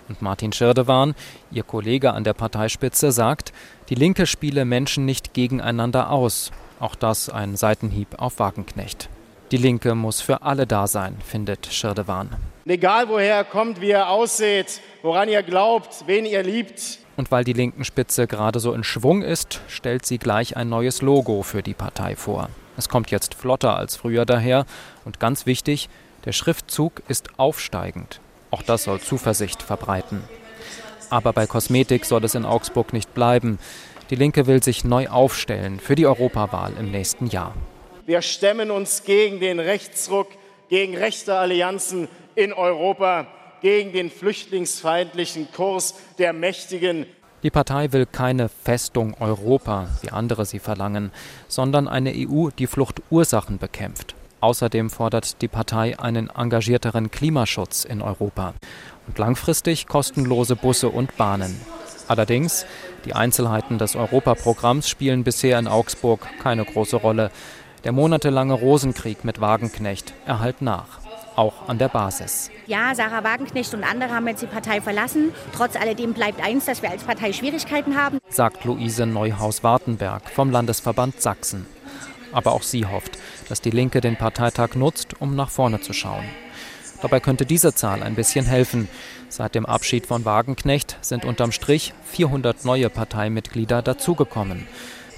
Und 0.07 0.21
Martin 0.21 0.53
Schirdewan, 0.53 1.15
ihr 1.51 1.63
Kollege 1.63 2.13
an 2.13 2.23
der 2.23 2.33
Parteispitze, 2.33 3.11
sagt, 3.11 3.51
die 3.89 3.95
Linke 3.95 4.27
spiele 4.27 4.63
Menschen 4.63 5.05
nicht 5.05 5.33
gegeneinander 5.33 6.11
aus. 6.11 6.51
Auch 6.79 6.95
das 6.95 7.29
ein 7.29 7.57
Seitenhieb 7.57 8.07
auf 8.17 8.39
Wagenknecht. 8.39 9.09
Die 9.51 9.57
Linke 9.57 9.95
muss 9.95 10.21
für 10.21 10.43
alle 10.43 10.65
da 10.65 10.87
sein, 10.87 11.17
findet 11.25 11.67
Schirdewan. 11.67 12.29
Egal 12.65 13.09
woher 13.09 13.35
er 13.35 13.43
kommt, 13.43 13.81
wie 13.81 13.89
er 13.91 14.09
aussieht, 14.09 14.81
woran 15.01 15.29
ihr 15.29 15.41
glaubt, 15.41 16.03
wen 16.05 16.25
ihr 16.25 16.43
liebt. 16.43 16.99
Und 17.17 17.31
weil 17.31 17.43
die 17.43 17.53
linken 17.53 17.83
Spitze 17.83 18.27
gerade 18.27 18.59
so 18.59 18.73
in 18.73 18.83
Schwung 18.83 19.23
ist, 19.23 19.61
stellt 19.67 20.05
sie 20.05 20.19
gleich 20.19 20.55
ein 20.55 20.69
neues 20.69 21.01
Logo 21.01 21.41
für 21.41 21.63
die 21.63 21.73
Partei 21.73 22.15
vor. 22.15 22.49
Es 22.77 22.87
kommt 22.87 23.11
jetzt 23.11 23.33
flotter 23.33 23.75
als 23.75 23.95
früher 23.95 24.25
daher 24.25 24.65
und 25.05 25.19
ganz 25.19 25.45
wichtig, 25.45 25.89
der 26.25 26.31
Schriftzug 26.33 27.01
ist 27.07 27.29
aufsteigend. 27.37 28.21
Auch 28.51 28.61
das 28.61 28.83
soll 28.83 28.99
Zuversicht 28.99 29.63
verbreiten. 29.63 30.23
Aber 31.09 31.33
bei 31.33 31.47
Kosmetik 31.47 32.05
soll 32.05 32.23
es 32.23 32.35
in 32.35 32.45
Augsburg 32.45 32.93
nicht 32.93 33.13
bleiben. 33.13 33.59
Die 34.09 34.15
Linke 34.15 34.45
will 34.45 34.61
sich 34.61 34.83
neu 34.83 35.07
aufstellen 35.07 35.79
für 35.79 35.95
die 35.95 36.05
Europawahl 36.05 36.73
im 36.79 36.91
nächsten 36.91 37.27
Jahr. 37.27 37.55
Wir 38.05 38.21
stemmen 38.21 38.71
uns 38.71 39.03
gegen 39.03 39.39
den 39.39 39.59
Rechtsruck, 39.59 40.27
gegen 40.71 40.95
rechte 40.95 41.35
Allianzen 41.35 42.07
in 42.33 42.53
Europa, 42.53 43.27
gegen 43.61 43.91
den 43.91 44.09
flüchtlingsfeindlichen 44.09 45.51
Kurs 45.51 45.95
der 46.17 46.31
Mächtigen. 46.31 47.05
Die 47.43 47.51
Partei 47.51 47.91
will 47.91 48.05
keine 48.05 48.47
Festung 48.47 49.13
Europa, 49.19 49.89
wie 50.01 50.11
andere 50.11 50.45
sie 50.45 50.59
verlangen, 50.59 51.11
sondern 51.49 51.89
eine 51.89 52.13
EU, 52.15 52.49
die 52.57 52.67
Fluchtursachen 52.67 53.57
bekämpft. 53.57 54.15
Außerdem 54.39 54.89
fordert 54.89 55.41
die 55.41 55.49
Partei 55.49 55.99
einen 55.99 56.29
engagierteren 56.29 57.11
Klimaschutz 57.11 57.83
in 57.83 58.01
Europa 58.01 58.53
und 59.07 59.17
langfristig 59.17 59.87
kostenlose 59.87 60.55
Busse 60.55 60.87
und 60.87 61.17
Bahnen. 61.17 61.59
Allerdings, 62.07 62.65
die 63.05 63.13
Einzelheiten 63.13 63.77
des 63.77 63.95
Europaprogramms 63.95 64.87
spielen 64.87 65.23
bisher 65.23 65.59
in 65.59 65.67
Augsburg 65.67 66.27
keine 66.41 66.63
große 66.65 66.95
Rolle. 66.95 67.29
Der 67.83 67.91
monatelange 67.91 68.53
Rosenkrieg 68.53 69.25
mit 69.25 69.41
Wagenknecht 69.41 70.13
erhalt 70.27 70.61
nach, 70.61 70.99
auch 71.35 71.67
an 71.67 71.79
der 71.79 71.87
Basis. 71.87 72.51
Ja, 72.67 72.93
Sarah 72.93 73.23
Wagenknecht 73.23 73.73
und 73.73 73.83
andere 73.83 74.11
haben 74.11 74.27
jetzt 74.27 74.43
die 74.43 74.47
Partei 74.47 74.81
verlassen. 74.81 75.33
Trotz 75.55 75.75
alledem 75.75 76.13
bleibt 76.13 76.43
eins, 76.43 76.65
dass 76.65 76.83
wir 76.83 76.91
als 76.91 77.03
Partei 77.03 77.33
Schwierigkeiten 77.33 77.97
haben, 77.97 78.19
sagt 78.29 78.65
Luise 78.65 79.07
Neuhaus-Wartenberg 79.07 80.29
vom 80.29 80.51
Landesverband 80.51 81.21
Sachsen. 81.21 81.65
Aber 82.31 82.51
auch 82.51 82.61
sie 82.61 82.85
hofft, 82.85 83.17
dass 83.49 83.61
die 83.61 83.71
Linke 83.71 83.99
den 83.99 84.15
Parteitag 84.15 84.75
nutzt, 84.75 85.19
um 85.19 85.35
nach 85.35 85.49
vorne 85.49 85.81
zu 85.81 85.91
schauen. 85.93 86.25
Dabei 87.01 87.19
könnte 87.19 87.47
diese 87.47 87.73
Zahl 87.73 88.03
ein 88.03 88.13
bisschen 88.13 88.45
helfen. 88.45 88.87
Seit 89.27 89.55
dem 89.55 89.65
Abschied 89.65 90.05
von 90.05 90.23
Wagenknecht 90.23 90.97
sind 91.01 91.25
unterm 91.25 91.51
Strich 91.51 91.95
400 92.03 92.63
neue 92.63 92.91
Parteimitglieder 92.91 93.81
dazugekommen. 93.81 94.67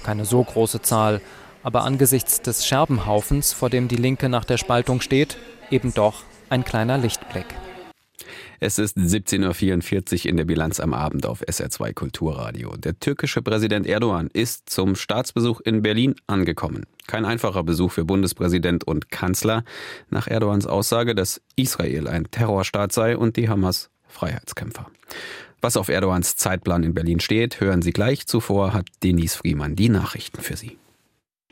Keine 0.02 0.24
so 0.24 0.42
große 0.42 0.80
Zahl, 0.80 1.20
aber 1.64 1.82
angesichts 1.82 2.40
des 2.40 2.64
Scherbenhaufens, 2.64 3.52
vor 3.52 3.70
dem 3.70 3.88
die 3.88 3.96
Linke 3.96 4.28
nach 4.28 4.44
der 4.44 4.58
Spaltung 4.58 5.00
steht, 5.00 5.36
eben 5.70 5.92
doch 5.92 6.22
ein 6.50 6.62
kleiner 6.62 6.98
Lichtblick. 6.98 7.46
Es 8.60 8.78
ist 8.78 8.96
17.44 8.96 10.24
Uhr 10.24 10.30
in 10.30 10.36
der 10.36 10.44
Bilanz 10.44 10.78
am 10.78 10.94
Abend 10.94 11.26
auf 11.26 11.42
SR2 11.42 11.92
Kulturradio. 11.92 12.76
Der 12.76 12.98
türkische 12.98 13.42
Präsident 13.42 13.86
Erdogan 13.86 14.28
ist 14.32 14.70
zum 14.70 14.94
Staatsbesuch 14.94 15.60
in 15.62 15.82
Berlin 15.82 16.14
angekommen. 16.26 16.84
Kein 17.06 17.24
einfacher 17.24 17.62
Besuch 17.64 17.92
für 17.92 18.04
Bundespräsident 18.04 18.84
und 18.84 19.10
Kanzler, 19.10 19.64
nach 20.08 20.28
Erdogans 20.28 20.66
Aussage, 20.66 21.14
dass 21.14 21.42
Israel 21.56 22.06
ein 22.08 22.30
Terrorstaat 22.30 22.92
sei 22.92 23.18
und 23.18 23.36
die 23.36 23.48
Hamas 23.48 23.90
Freiheitskämpfer. 24.08 24.86
Was 25.60 25.76
auf 25.76 25.88
Erdogans 25.88 26.36
Zeitplan 26.36 26.84
in 26.84 26.94
Berlin 26.94 27.20
steht, 27.20 27.60
hören 27.60 27.82
Sie 27.82 27.92
gleich. 27.92 28.26
Zuvor 28.26 28.72
hat 28.72 28.86
Denise 29.02 29.36
Friemann 29.36 29.76
die 29.76 29.88
Nachrichten 29.88 30.40
für 30.40 30.56
Sie. 30.56 30.78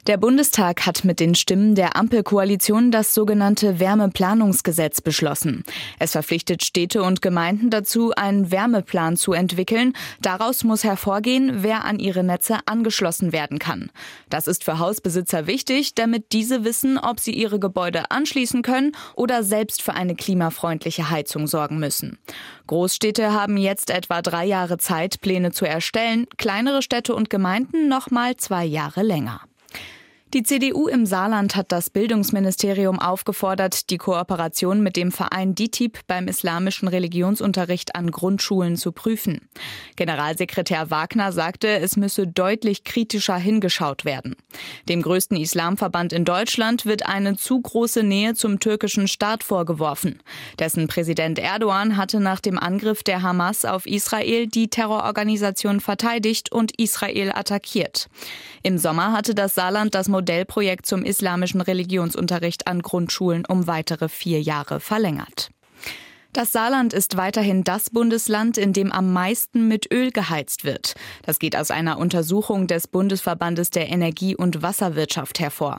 Der 0.08 0.16
Bundestag 0.16 0.84
hat 0.84 1.04
mit 1.04 1.20
den 1.20 1.36
Stimmen 1.36 1.76
der 1.76 1.94
Ampelkoalition 1.94 2.90
das 2.90 3.14
sogenannte 3.14 3.78
Wärmeplanungsgesetz 3.78 5.00
beschlossen. 5.00 5.62
Es 6.00 6.10
verpflichtet 6.10 6.64
Städte 6.64 7.04
und 7.04 7.22
Gemeinden 7.22 7.70
dazu, 7.70 8.10
einen 8.10 8.50
Wärmeplan 8.50 9.16
zu 9.16 9.32
entwickeln. 9.32 9.92
Daraus 10.20 10.64
muss 10.64 10.82
hervorgehen, 10.82 11.62
wer 11.62 11.84
an 11.84 12.00
ihre 12.00 12.24
Netze 12.24 12.58
angeschlossen 12.66 13.32
werden 13.32 13.60
kann. 13.60 13.92
Das 14.28 14.48
ist 14.48 14.64
für 14.64 14.80
Hausbesitzer 14.80 15.46
wichtig, 15.46 15.94
damit 15.94 16.32
diese 16.32 16.64
wissen, 16.64 16.98
ob 16.98 17.20
sie 17.20 17.32
ihre 17.32 17.60
Gebäude 17.60 18.10
anschließen 18.10 18.62
können 18.62 18.96
oder 19.14 19.44
selbst 19.44 19.82
für 19.82 19.94
eine 19.94 20.16
klimafreundliche 20.16 21.10
Heizung 21.10 21.46
sorgen 21.46 21.78
müssen. 21.78 22.18
Großstädte 22.66 23.32
haben 23.32 23.56
jetzt 23.56 23.88
etwa 23.88 24.20
drei 24.20 24.46
Jahre 24.46 24.78
Zeit, 24.78 25.20
Pläne 25.20 25.52
zu 25.52 25.64
erstellen, 25.64 26.26
kleinere 26.38 26.82
Städte 26.82 27.14
und 27.14 27.30
Gemeinden 27.30 27.86
noch 27.86 28.10
mal 28.10 28.36
zwei 28.36 28.64
Jahre 28.64 29.04
länger. 29.04 29.42
Die 30.34 30.44
CDU 30.44 30.88
im 30.88 31.04
Saarland 31.04 31.56
hat 31.56 31.72
das 31.72 31.90
Bildungsministerium 31.90 32.98
aufgefordert, 32.98 33.90
die 33.90 33.98
Kooperation 33.98 34.82
mit 34.82 34.96
dem 34.96 35.12
Verein 35.12 35.54
DITIB 35.54 35.98
beim 36.06 36.26
islamischen 36.26 36.88
Religionsunterricht 36.88 37.94
an 37.94 38.10
Grundschulen 38.10 38.78
zu 38.78 38.92
prüfen. 38.92 39.50
Generalsekretär 39.96 40.90
Wagner 40.90 41.32
sagte, 41.32 41.68
es 41.68 41.98
müsse 41.98 42.26
deutlich 42.26 42.84
kritischer 42.84 43.36
hingeschaut 43.36 44.06
werden. 44.06 44.34
Dem 44.88 45.02
größten 45.02 45.36
Islamverband 45.36 46.14
in 46.14 46.24
Deutschland 46.24 46.86
wird 46.86 47.06
eine 47.06 47.36
zu 47.36 47.60
große 47.60 48.02
Nähe 48.02 48.32
zum 48.32 48.58
türkischen 48.58 49.08
Staat 49.08 49.44
vorgeworfen. 49.44 50.22
Dessen 50.58 50.88
Präsident 50.88 51.38
Erdogan 51.40 51.98
hatte 51.98 52.20
nach 52.20 52.40
dem 52.40 52.58
Angriff 52.58 53.02
der 53.02 53.20
Hamas 53.20 53.66
auf 53.66 53.84
Israel 53.84 54.46
die 54.46 54.68
Terrororganisation 54.68 55.80
verteidigt 55.80 56.50
und 56.50 56.80
Israel 56.80 57.32
attackiert. 57.34 58.08
Im 58.62 58.78
Sommer 58.78 59.12
hatte 59.12 59.34
das 59.34 59.54
Saarland 59.54 59.94
das 59.94 60.08
Modellprojekt 60.22 60.86
zum 60.86 61.04
islamischen 61.04 61.60
Religionsunterricht 61.60 62.68
an 62.68 62.80
Grundschulen 62.80 63.44
um 63.44 63.66
weitere 63.66 64.08
vier 64.08 64.40
Jahre 64.40 64.78
verlängert. 64.78 65.51
Das 66.34 66.50
Saarland 66.50 66.94
ist 66.94 67.18
weiterhin 67.18 67.62
das 67.62 67.90
Bundesland, 67.90 68.56
in 68.56 68.72
dem 68.72 68.90
am 68.90 69.12
meisten 69.12 69.68
mit 69.68 69.92
Öl 69.92 70.10
geheizt 70.10 70.64
wird. 70.64 70.94
Das 71.26 71.38
geht 71.38 71.54
aus 71.54 71.70
einer 71.70 71.98
Untersuchung 71.98 72.66
des 72.66 72.88
Bundesverbandes 72.88 73.68
der 73.68 73.90
Energie- 73.90 74.34
und 74.34 74.62
Wasserwirtschaft 74.62 75.40
hervor. 75.40 75.78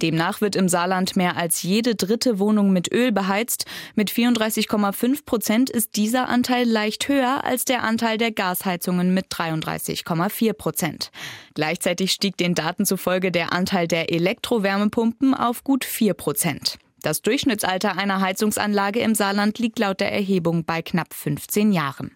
Demnach 0.00 0.40
wird 0.40 0.56
im 0.56 0.70
Saarland 0.70 1.16
mehr 1.16 1.36
als 1.36 1.62
jede 1.62 1.96
dritte 1.96 2.38
Wohnung 2.38 2.72
mit 2.72 2.90
Öl 2.90 3.12
beheizt. 3.12 3.66
Mit 3.94 4.10
34,5 4.10 5.26
Prozent 5.26 5.68
ist 5.68 5.96
dieser 5.96 6.30
Anteil 6.30 6.66
leicht 6.66 7.06
höher 7.06 7.44
als 7.44 7.66
der 7.66 7.82
Anteil 7.82 8.16
der 8.16 8.32
Gasheizungen 8.32 9.12
mit 9.12 9.26
33,4 9.26 10.54
Prozent. 10.54 11.10
Gleichzeitig 11.52 12.12
stieg 12.12 12.38
den 12.38 12.54
Daten 12.54 12.86
zufolge 12.86 13.30
der 13.30 13.52
Anteil 13.52 13.86
der 13.86 14.10
Elektrowärmepumpen 14.10 15.34
auf 15.34 15.62
gut 15.62 15.84
4 15.84 16.14
Prozent. 16.14 16.78
Das 17.02 17.22
Durchschnittsalter 17.22 17.96
einer 17.96 18.20
Heizungsanlage 18.20 19.00
im 19.00 19.14
Saarland 19.14 19.58
liegt 19.58 19.78
laut 19.78 20.00
der 20.00 20.12
Erhebung 20.12 20.64
bei 20.64 20.82
knapp 20.82 21.14
15 21.14 21.72
Jahren. 21.72 22.10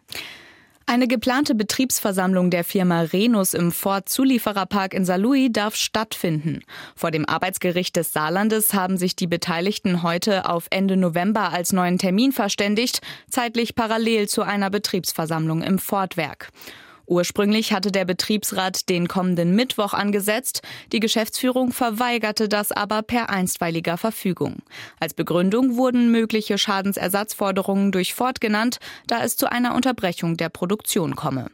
Eine 0.86 1.08
geplante 1.08 1.54
Betriebsversammlung 1.54 2.50
der 2.50 2.62
Firma 2.62 3.00
Renus 3.00 3.54
im 3.54 3.72
Ford-Zuliefererpark 3.72 4.92
in 4.92 5.06
Saarlouis 5.06 5.48
darf 5.50 5.76
stattfinden. 5.76 6.60
Vor 6.94 7.10
dem 7.10 7.26
Arbeitsgericht 7.26 7.96
des 7.96 8.12
Saarlandes 8.12 8.74
haben 8.74 8.98
sich 8.98 9.16
die 9.16 9.26
Beteiligten 9.26 10.02
heute 10.02 10.46
auf 10.46 10.66
Ende 10.68 10.98
November 10.98 11.54
als 11.54 11.72
neuen 11.72 11.96
Termin 11.96 12.32
verständigt, 12.32 13.00
zeitlich 13.30 13.74
parallel 13.74 14.28
zu 14.28 14.42
einer 14.42 14.68
Betriebsversammlung 14.68 15.62
im 15.62 15.78
Ford-Werk. 15.78 16.50
Ursprünglich 17.06 17.73
hatte 17.73 17.92
der 17.92 18.04
Betriebsrat 18.04 18.88
den 18.88 19.08
kommenden 19.08 19.54
Mittwoch 19.54 19.92
angesetzt. 19.92 20.62
Die 20.92 21.00
Geschäftsführung 21.00 21.73
verweigerte 21.73 22.49
das 22.49 22.73
aber 22.73 23.02
per 23.02 23.30
einstweiliger 23.30 23.99
Verfügung. 23.99 24.62
Als 25.00 25.14
Begründung 25.14 25.76
wurden 25.76 26.11
mögliche 26.11 26.56
Schadensersatzforderungen 26.56 27.93
durch 27.93 28.14
Ford 28.14 28.40
genannt, 28.40 28.78
da 29.06 29.23
es 29.23 29.36
zu 29.36 29.50
einer 29.50 29.75
Unterbrechung 29.75 30.36
der 30.36 30.49
Produktion 30.49 31.14
komme. 31.14 31.50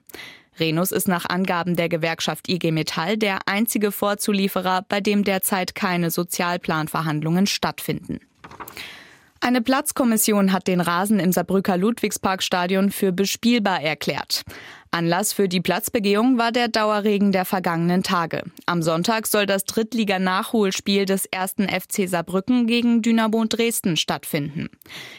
Renus 0.59 0.93
ist 0.93 1.09
nach 1.09 1.27
Angaben 1.29 1.75
der 1.75 1.89
Gewerkschaft 1.89 2.49
IG 2.49 2.71
Metall 2.71 3.17
der 3.17 3.41
einzige 3.47 3.93
Vorzulieferer, 3.93 4.85
bei 4.89 5.01
dem 5.01 5.25
derzeit 5.25 5.75
keine 5.75 6.11
Sozialplanverhandlungen 6.11 7.47
stattfinden. 7.47 8.21
Eine 9.43 9.63
Platzkommission 9.63 10.53
hat 10.53 10.69
den 10.69 10.83
Rasen 10.83 11.19
im 11.19 11.33
Saarbrücker 11.33 11.79
Ludwigsparkstadion 11.79 12.91
für 12.91 13.11
bespielbar 13.11 13.81
erklärt. 13.81 14.43
Anlass 14.91 15.33
für 15.33 15.49
die 15.49 15.63
Platzbegehung 15.63 16.37
war 16.37 16.53
der 16.53 16.69
Dauerregen 16.69 17.33
der 17.33 17.47
vergangenen 17.47 18.03
Tage. 18.03 18.43
Am 18.67 18.83
Sonntag 18.83 19.27
soll 19.27 19.47
das 19.47 19.65
Drittliga-Nachholspiel 19.65 21.07
des 21.07 21.25
ersten 21.25 21.69
FC 21.69 22.07
Saarbrücken 22.07 22.67
gegen 22.67 23.01
Dynamo 23.01 23.47
Dresden 23.47 23.97
stattfinden. 23.97 24.69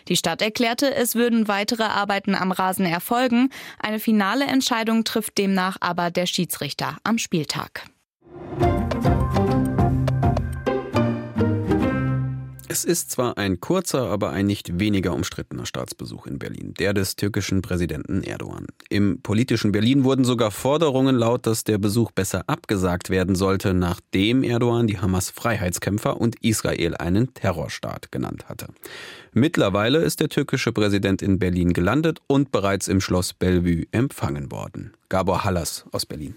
Die 0.07 0.17
Stadt 0.17 0.43
erklärte, 0.43 0.93
es 0.93 1.15
würden 1.15 1.47
weitere 1.47 1.83
Arbeiten 1.83 2.35
am 2.35 2.51
Rasen 2.51 2.85
erfolgen. 2.85 3.49
Eine 3.79 3.99
finale 3.99 4.45
Entscheidung 4.45 5.03
trifft 5.03 5.39
demnach 5.39 5.77
aber 5.79 6.11
der 6.11 6.27
Schiedsrichter 6.27 6.97
am 7.03 7.17
Spieltag. 7.17 7.85
Es 12.71 12.85
ist 12.85 13.11
zwar 13.11 13.37
ein 13.37 13.59
kurzer, 13.59 14.07
aber 14.07 14.29
ein 14.29 14.45
nicht 14.45 14.79
weniger 14.79 15.13
umstrittener 15.13 15.65
Staatsbesuch 15.65 16.25
in 16.25 16.39
Berlin, 16.39 16.73
der 16.79 16.93
des 16.93 17.17
türkischen 17.17 17.61
Präsidenten 17.61 18.23
Erdogan. 18.23 18.67
Im 18.87 19.19
politischen 19.21 19.73
Berlin 19.73 20.05
wurden 20.05 20.23
sogar 20.23 20.51
Forderungen 20.51 21.17
laut, 21.17 21.45
dass 21.45 21.65
der 21.65 21.79
Besuch 21.79 22.11
besser 22.11 22.45
abgesagt 22.47 23.09
werden 23.09 23.35
sollte, 23.35 23.73
nachdem 23.73 24.41
Erdogan 24.41 24.87
die 24.87 24.99
Hamas-Freiheitskämpfer 24.99 26.15
und 26.15 26.41
Israel 26.45 26.95
einen 26.95 27.33
Terrorstaat 27.33 28.09
genannt 28.09 28.47
hatte. 28.47 28.67
Mittlerweile 29.33 29.97
ist 29.97 30.21
der 30.21 30.29
türkische 30.29 30.71
Präsident 30.71 31.21
in 31.21 31.39
Berlin 31.39 31.73
gelandet 31.73 32.19
und 32.27 32.53
bereits 32.53 32.87
im 32.87 33.01
Schloss 33.01 33.33
Bellevue 33.33 33.83
empfangen 33.91 34.49
worden. 34.49 34.93
Gabor 35.09 35.43
Hallas 35.43 35.83
aus 35.91 36.05
Berlin. 36.05 36.35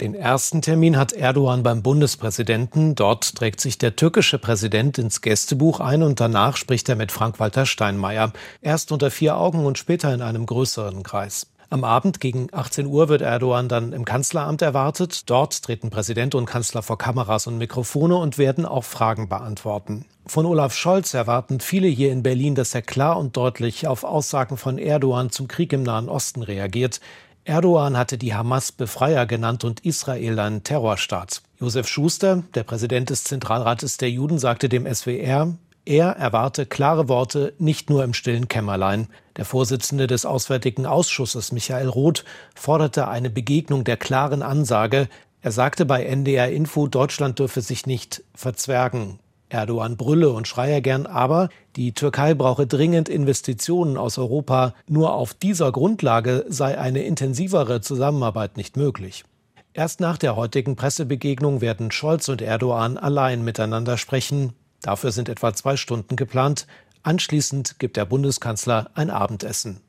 Den 0.00 0.14
ersten 0.14 0.60
Termin 0.60 0.98
hat 0.98 1.14
Erdogan 1.14 1.62
beim 1.62 1.82
Bundespräsidenten. 1.82 2.94
Dort 2.94 3.34
trägt 3.34 3.60
sich 3.60 3.78
der 3.78 3.96
türkische 3.96 4.38
Präsident 4.38 4.98
ins 4.98 5.22
Gästebuch 5.22 5.80
ein 5.80 6.02
und 6.02 6.20
danach 6.20 6.58
spricht 6.58 6.90
er 6.90 6.96
mit 6.96 7.12
Frank-Walter 7.12 7.64
Steinmeier. 7.64 8.32
Erst 8.60 8.92
unter 8.92 9.10
vier 9.10 9.38
Augen 9.38 9.64
und 9.64 9.78
später 9.78 10.12
in 10.12 10.20
einem 10.20 10.44
größeren 10.44 11.02
Kreis. 11.02 11.46
Am 11.70 11.82
Abend 11.82 12.20
gegen 12.20 12.48
18 12.52 12.86
Uhr 12.86 13.08
wird 13.08 13.22
Erdogan 13.22 13.68
dann 13.68 13.94
im 13.94 14.04
Kanzleramt 14.04 14.60
erwartet. 14.60 15.28
Dort 15.30 15.62
treten 15.62 15.88
Präsident 15.88 16.34
und 16.34 16.44
Kanzler 16.44 16.82
vor 16.82 16.98
Kameras 16.98 17.46
und 17.46 17.56
Mikrofone 17.56 18.16
und 18.16 18.36
werden 18.36 18.66
auch 18.66 18.84
Fragen 18.84 19.30
beantworten. 19.30 20.04
Von 20.26 20.44
Olaf 20.44 20.74
Scholz 20.74 21.14
erwarten 21.14 21.60
viele 21.60 21.88
hier 21.88 22.12
in 22.12 22.22
Berlin, 22.22 22.54
dass 22.54 22.74
er 22.74 22.82
klar 22.82 23.16
und 23.18 23.36
deutlich 23.36 23.86
auf 23.86 24.04
Aussagen 24.04 24.56
von 24.56 24.76
Erdogan 24.76 25.30
zum 25.30 25.48
Krieg 25.48 25.72
im 25.72 25.82
Nahen 25.82 26.08
Osten 26.08 26.42
reagiert. 26.42 27.00
Erdogan 27.46 27.96
hatte 27.96 28.18
die 28.18 28.34
Hamas 28.34 28.72
Befreier 28.72 29.24
genannt 29.24 29.62
und 29.62 29.84
Israel 29.84 30.40
einen 30.40 30.64
Terrorstaat. 30.64 31.42
Josef 31.60 31.86
Schuster, 31.86 32.42
der 32.54 32.64
Präsident 32.64 33.08
des 33.08 33.22
Zentralrates 33.22 33.98
der 33.98 34.10
Juden, 34.10 34.40
sagte 34.40 34.68
dem 34.68 34.92
SWR, 34.92 35.54
er 35.84 36.08
erwarte 36.08 36.66
klare 36.66 37.08
Worte 37.08 37.54
nicht 37.58 37.88
nur 37.88 38.02
im 38.02 38.14
stillen 38.14 38.48
Kämmerlein. 38.48 39.06
Der 39.36 39.44
Vorsitzende 39.44 40.08
des 40.08 40.26
Auswärtigen 40.26 40.86
Ausschusses, 40.86 41.52
Michael 41.52 41.88
Roth, 41.88 42.24
forderte 42.56 43.06
eine 43.06 43.30
Begegnung 43.30 43.84
der 43.84 43.96
klaren 43.96 44.42
Ansage. 44.42 45.08
Er 45.40 45.52
sagte 45.52 45.86
bei 45.86 46.02
NDR 46.02 46.50
Info, 46.50 46.88
Deutschland 46.88 47.38
dürfe 47.38 47.60
sich 47.60 47.86
nicht 47.86 48.24
verzwergen. 48.34 49.20
Erdogan 49.48 49.96
brülle 49.96 50.30
und 50.30 50.48
schreie 50.48 50.82
gern, 50.82 51.06
aber 51.06 51.48
die 51.76 51.92
Türkei 51.92 52.34
brauche 52.34 52.66
dringend 52.66 53.08
Investitionen 53.08 53.96
aus 53.96 54.18
Europa. 54.18 54.74
Nur 54.88 55.14
auf 55.14 55.34
dieser 55.34 55.72
Grundlage 55.72 56.44
sei 56.48 56.78
eine 56.78 57.02
intensivere 57.02 57.80
Zusammenarbeit 57.80 58.56
nicht 58.56 58.76
möglich. 58.76 59.24
Erst 59.72 60.00
nach 60.00 60.16
der 60.16 60.36
heutigen 60.36 60.74
Pressebegegnung 60.74 61.60
werden 61.60 61.90
Scholz 61.90 62.28
und 62.28 62.40
Erdogan 62.40 62.96
allein 62.96 63.44
miteinander 63.44 63.98
sprechen. 63.98 64.54
Dafür 64.80 65.12
sind 65.12 65.28
etwa 65.28 65.52
zwei 65.52 65.76
Stunden 65.76 66.16
geplant. 66.16 66.66
Anschließend 67.02 67.78
gibt 67.78 67.96
der 67.96 68.06
Bundeskanzler 68.06 68.90
ein 68.94 69.10
Abendessen. 69.10 69.80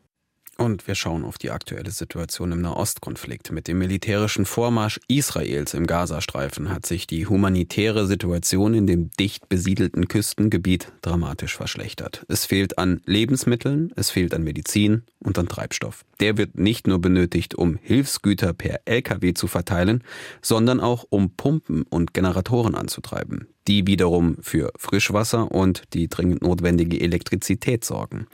Und 0.58 0.88
wir 0.88 0.96
schauen 0.96 1.24
auf 1.24 1.38
die 1.38 1.52
aktuelle 1.52 1.91
Situation 1.91 2.52
im 2.52 2.62
Nahostkonflikt. 2.62 3.52
Mit 3.52 3.67
dem 3.67 3.78
militärischen 3.78 4.46
Vormarsch 4.46 5.00
Israels 5.08 5.76
im 5.76 5.86
Gazastreifen 5.86 6.72
hat 6.72 6.86
sich 6.86 7.06
die 7.06 7.28
humanitäre 7.28 8.08
Situation 8.08 8.74
in 8.74 8.88
dem 8.88 9.12
dicht 9.20 9.50
besiedelten 9.50 10.08
Küstengebiet 10.08 10.91
dramatisch 11.02 11.56
verschlechtert. 11.56 12.26
Es 12.28 12.46
fehlt 12.46 12.80
an 12.80 13.02
Lebensmitteln, 13.06 13.93
es 13.96 14.10
fehlt 14.10 14.34
an 14.34 14.43
Medizin 14.43 15.04
und 15.20 15.38
an 15.38 15.48
Treibstoff. 15.48 16.04
Der 16.20 16.38
wird 16.38 16.58
nicht 16.58 16.88
nur 16.88 17.00
benötigt, 17.00 17.56
um 17.56 17.78
Hilfsgüter 17.82 18.54
per 18.54 18.82
Lkw 18.86 19.34
zu 19.34 19.48
verteilen, 19.48 20.04
sondern 20.42 20.80
auch 20.80 21.06
um 21.10 21.36
Pumpen 21.36 21.84
und 21.84 22.14
Generatoren 22.14 22.76
anzutreiben, 22.76 23.48
die 23.68 23.86
wiederum 23.86 24.38
für 24.42 24.72
Frischwasser 24.78 25.52
und 25.52 25.84
die 25.94 26.08
dringend 26.08 26.42
notwendige 26.42 27.00
Elektrizität 27.00 27.86
sorgen. 27.86 28.28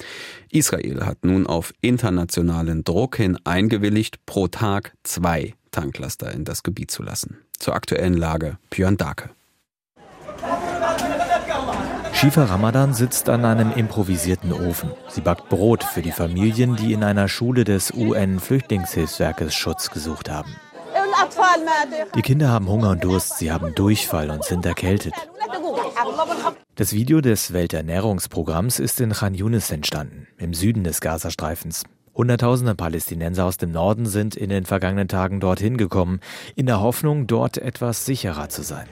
Israel 0.50 1.06
hat 1.06 1.26
nun 1.26 1.46
auf 1.46 1.74
internationalen 1.82 2.84
Druck 2.84 3.18
hin 3.18 3.38
eingewilligt, 3.44 4.26
pro 4.26 4.48
Tag 4.48 4.96
zwei 5.04 5.54
Tanklaster 5.72 6.32
in 6.32 6.46
das 6.46 6.64
Gebiet 6.64 6.92
zu 6.92 7.04
lassen. 7.04 7.40
Zur 7.58 7.76
aktuellen 7.76 8.16
Lage 8.16 8.58
Björn 8.70 8.98
Dake. 8.98 9.32
Shifa 12.24 12.46
Ramadan 12.46 12.94
sitzt 12.94 13.28
an 13.28 13.44
einem 13.44 13.74
improvisierten 13.74 14.54
Ofen. 14.54 14.92
Sie 15.10 15.20
backt 15.20 15.50
Brot 15.50 15.84
für 15.84 16.02
die 16.02 16.14
Familien, 16.14 16.78
die 16.78 16.94
in 16.94 17.04
einer 17.04 17.28
Schule 17.28 17.66
des 17.66 17.92
UN-Flüchtlingshilfswerkes 17.94 19.54
Schutz 19.54 19.90
gesucht 19.90 20.30
haben. 20.30 20.56
Die 22.16 22.22
Kinder 22.22 22.48
haben 22.48 22.70
Hunger 22.70 22.92
und 22.92 23.04
Durst, 23.04 23.40
sie 23.40 23.52
haben 23.52 23.76
Durchfall 23.76 24.30
und 24.30 24.46
sind 24.46 24.66
erkältet. 24.66 25.14
Das 26.76 26.94
Video 26.94 27.20
des 27.20 27.52
Welternährungsprogramms 27.52 28.80
ist 28.80 29.02
in 29.02 29.12
Khan 29.12 29.34
Yunis 29.34 29.70
entstanden, 29.70 30.28
im 30.38 30.54
Süden 30.54 30.86
des 30.86 31.02
Gazastreifens. 31.02 31.84
Hunderttausende 32.16 32.74
Palästinenser 32.74 33.44
aus 33.44 33.58
dem 33.58 33.74
Norden 33.74 34.06
sind 34.06 34.38
in 34.38 34.50
den 34.50 34.64
vergangenen 34.64 35.10
Tagen 35.10 35.42
dorthin 35.42 35.76
gekommen, 35.76 36.22
in 36.56 36.68
der 36.68 36.80
Hoffnung, 36.80 37.28
dort 37.28 37.58
etwas 37.58 38.06
sicherer 38.06 38.48
zu 38.48 38.62
sein. 38.62 38.88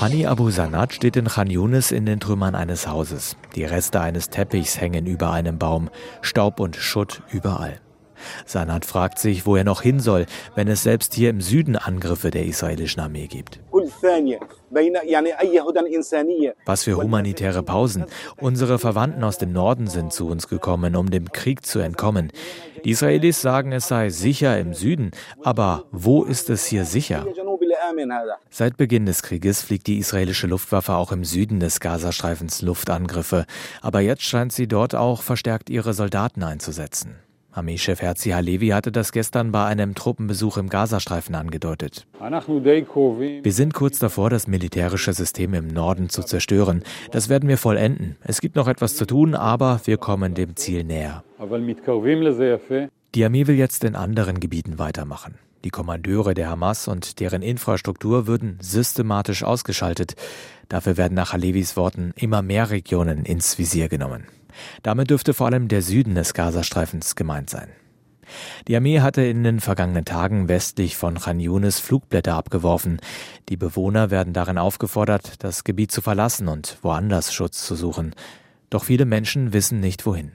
Hani 0.00 0.26
Abu 0.26 0.50
Sanat 0.50 0.92
steht 0.92 1.16
in 1.16 1.26
Khan 1.26 1.48
Yunis 1.48 1.90
in 1.92 2.06
den 2.06 2.20
Trümmern 2.20 2.54
eines 2.54 2.88
Hauses. 2.88 3.36
Die 3.54 3.64
Reste 3.64 4.00
eines 4.00 4.30
Teppichs 4.30 4.80
hängen 4.80 5.06
über 5.06 5.32
einem 5.32 5.58
Baum, 5.58 5.90
Staub 6.22 6.60
und 6.60 6.76
Schutt 6.76 7.22
überall. 7.30 7.80
Sanat 8.46 8.84
fragt 8.84 9.18
sich, 9.18 9.46
wo 9.46 9.56
er 9.56 9.64
noch 9.64 9.82
hin 9.82 10.00
soll, 10.00 10.26
wenn 10.54 10.68
es 10.68 10.82
selbst 10.82 11.14
hier 11.14 11.30
im 11.30 11.40
Süden 11.40 11.76
Angriffe 11.76 12.30
der 12.30 12.44
israelischen 12.46 13.00
Armee 13.00 13.26
gibt. 13.26 13.60
Was 16.64 16.84
für 16.84 16.96
humanitäre 16.96 17.62
Pausen. 17.62 18.04
Unsere 18.36 18.78
Verwandten 18.78 19.24
aus 19.24 19.38
dem 19.38 19.52
Norden 19.52 19.86
sind 19.86 20.12
zu 20.12 20.28
uns 20.28 20.48
gekommen, 20.48 20.96
um 20.96 21.10
dem 21.10 21.30
Krieg 21.32 21.64
zu 21.64 21.78
entkommen. 21.78 22.32
Die 22.84 22.90
Israelis 22.90 23.40
sagen, 23.40 23.72
es 23.72 23.88
sei 23.88 24.10
sicher 24.10 24.58
im 24.58 24.74
Süden, 24.74 25.10
aber 25.42 25.84
wo 25.90 26.22
ist 26.24 26.50
es 26.50 26.66
hier 26.66 26.84
sicher? 26.84 27.26
Seit 28.50 28.76
Beginn 28.76 29.06
des 29.06 29.22
Krieges 29.22 29.62
fliegt 29.62 29.86
die 29.86 29.98
israelische 29.98 30.46
Luftwaffe 30.46 30.94
auch 30.94 31.12
im 31.12 31.24
Süden 31.24 31.60
des 31.60 31.80
Gazastreifens 31.80 32.62
Luftangriffe, 32.62 33.46
aber 33.82 34.00
jetzt 34.00 34.22
scheint 34.22 34.52
sie 34.52 34.68
dort 34.68 34.94
auch 34.94 35.22
verstärkt 35.22 35.70
ihre 35.70 35.94
Soldaten 35.94 36.42
einzusetzen. 36.42 37.16
Armeechef 37.58 38.02
Herzi 38.02 38.30
Halevi 38.30 38.68
hatte 38.68 38.92
das 38.92 39.10
gestern 39.10 39.50
bei 39.50 39.64
einem 39.64 39.94
Truppenbesuch 39.94 40.58
im 40.58 40.68
Gazastreifen 40.68 41.34
angedeutet. 41.34 42.06
Wir 42.20 43.52
sind 43.52 43.74
kurz 43.74 43.98
davor, 43.98 44.30
das 44.30 44.46
militärische 44.46 45.12
System 45.12 45.54
im 45.54 45.66
Norden 45.66 46.08
zu 46.08 46.22
zerstören. 46.22 46.84
Das 47.10 47.28
werden 47.28 47.48
wir 47.48 47.58
vollenden. 47.58 48.16
Es 48.22 48.40
gibt 48.40 48.54
noch 48.54 48.68
etwas 48.68 48.94
zu 48.94 49.06
tun, 49.06 49.34
aber 49.34 49.80
wir 49.84 49.96
kommen 49.96 50.34
dem 50.34 50.54
Ziel 50.54 50.84
näher. 50.84 51.24
Die 53.14 53.24
Armee 53.24 53.46
will 53.46 53.56
jetzt 53.56 53.82
in 53.82 53.96
anderen 53.96 54.38
Gebieten 54.38 54.78
weitermachen. 54.78 55.34
Die 55.64 55.70
Kommandeure 55.70 56.34
der 56.34 56.48
Hamas 56.48 56.88
und 56.88 57.20
deren 57.20 57.42
Infrastruktur 57.42 58.26
würden 58.26 58.58
systematisch 58.60 59.42
ausgeschaltet. 59.42 60.14
Dafür 60.68 60.96
werden 60.96 61.14
nach 61.14 61.32
Halevis 61.32 61.76
Worten 61.76 62.12
immer 62.16 62.42
mehr 62.42 62.70
Regionen 62.70 63.24
ins 63.24 63.58
Visier 63.58 63.88
genommen. 63.88 64.26
Damit 64.82 65.10
dürfte 65.10 65.34
vor 65.34 65.46
allem 65.46 65.68
der 65.68 65.82
Süden 65.82 66.14
des 66.14 66.34
Gazastreifens 66.34 67.16
gemeint 67.16 67.50
sein. 67.50 67.68
Die 68.66 68.76
Armee 68.76 69.00
hatte 69.00 69.22
in 69.22 69.42
den 69.42 69.60
vergangenen 69.60 70.04
Tagen 70.04 70.48
westlich 70.48 70.96
von 70.96 71.18
Khan 71.18 71.40
Yunis 71.40 71.78
Flugblätter 71.80 72.34
abgeworfen. 72.34 73.00
Die 73.48 73.56
Bewohner 73.56 74.10
werden 74.10 74.34
darin 74.34 74.58
aufgefordert, 74.58 75.42
das 75.42 75.64
Gebiet 75.64 75.92
zu 75.92 76.02
verlassen 76.02 76.48
und 76.48 76.78
woanders 76.82 77.32
Schutz 77.32 77.64
zu 77.64 77.74
suchen. 77.74 78.14
Doch 78.70 78.84
viele 78.84 79.06
Menschen 79.06 79.52
wissen 79.52 79.80
nicht 79.80 80.04
wohin. 80.04 80.32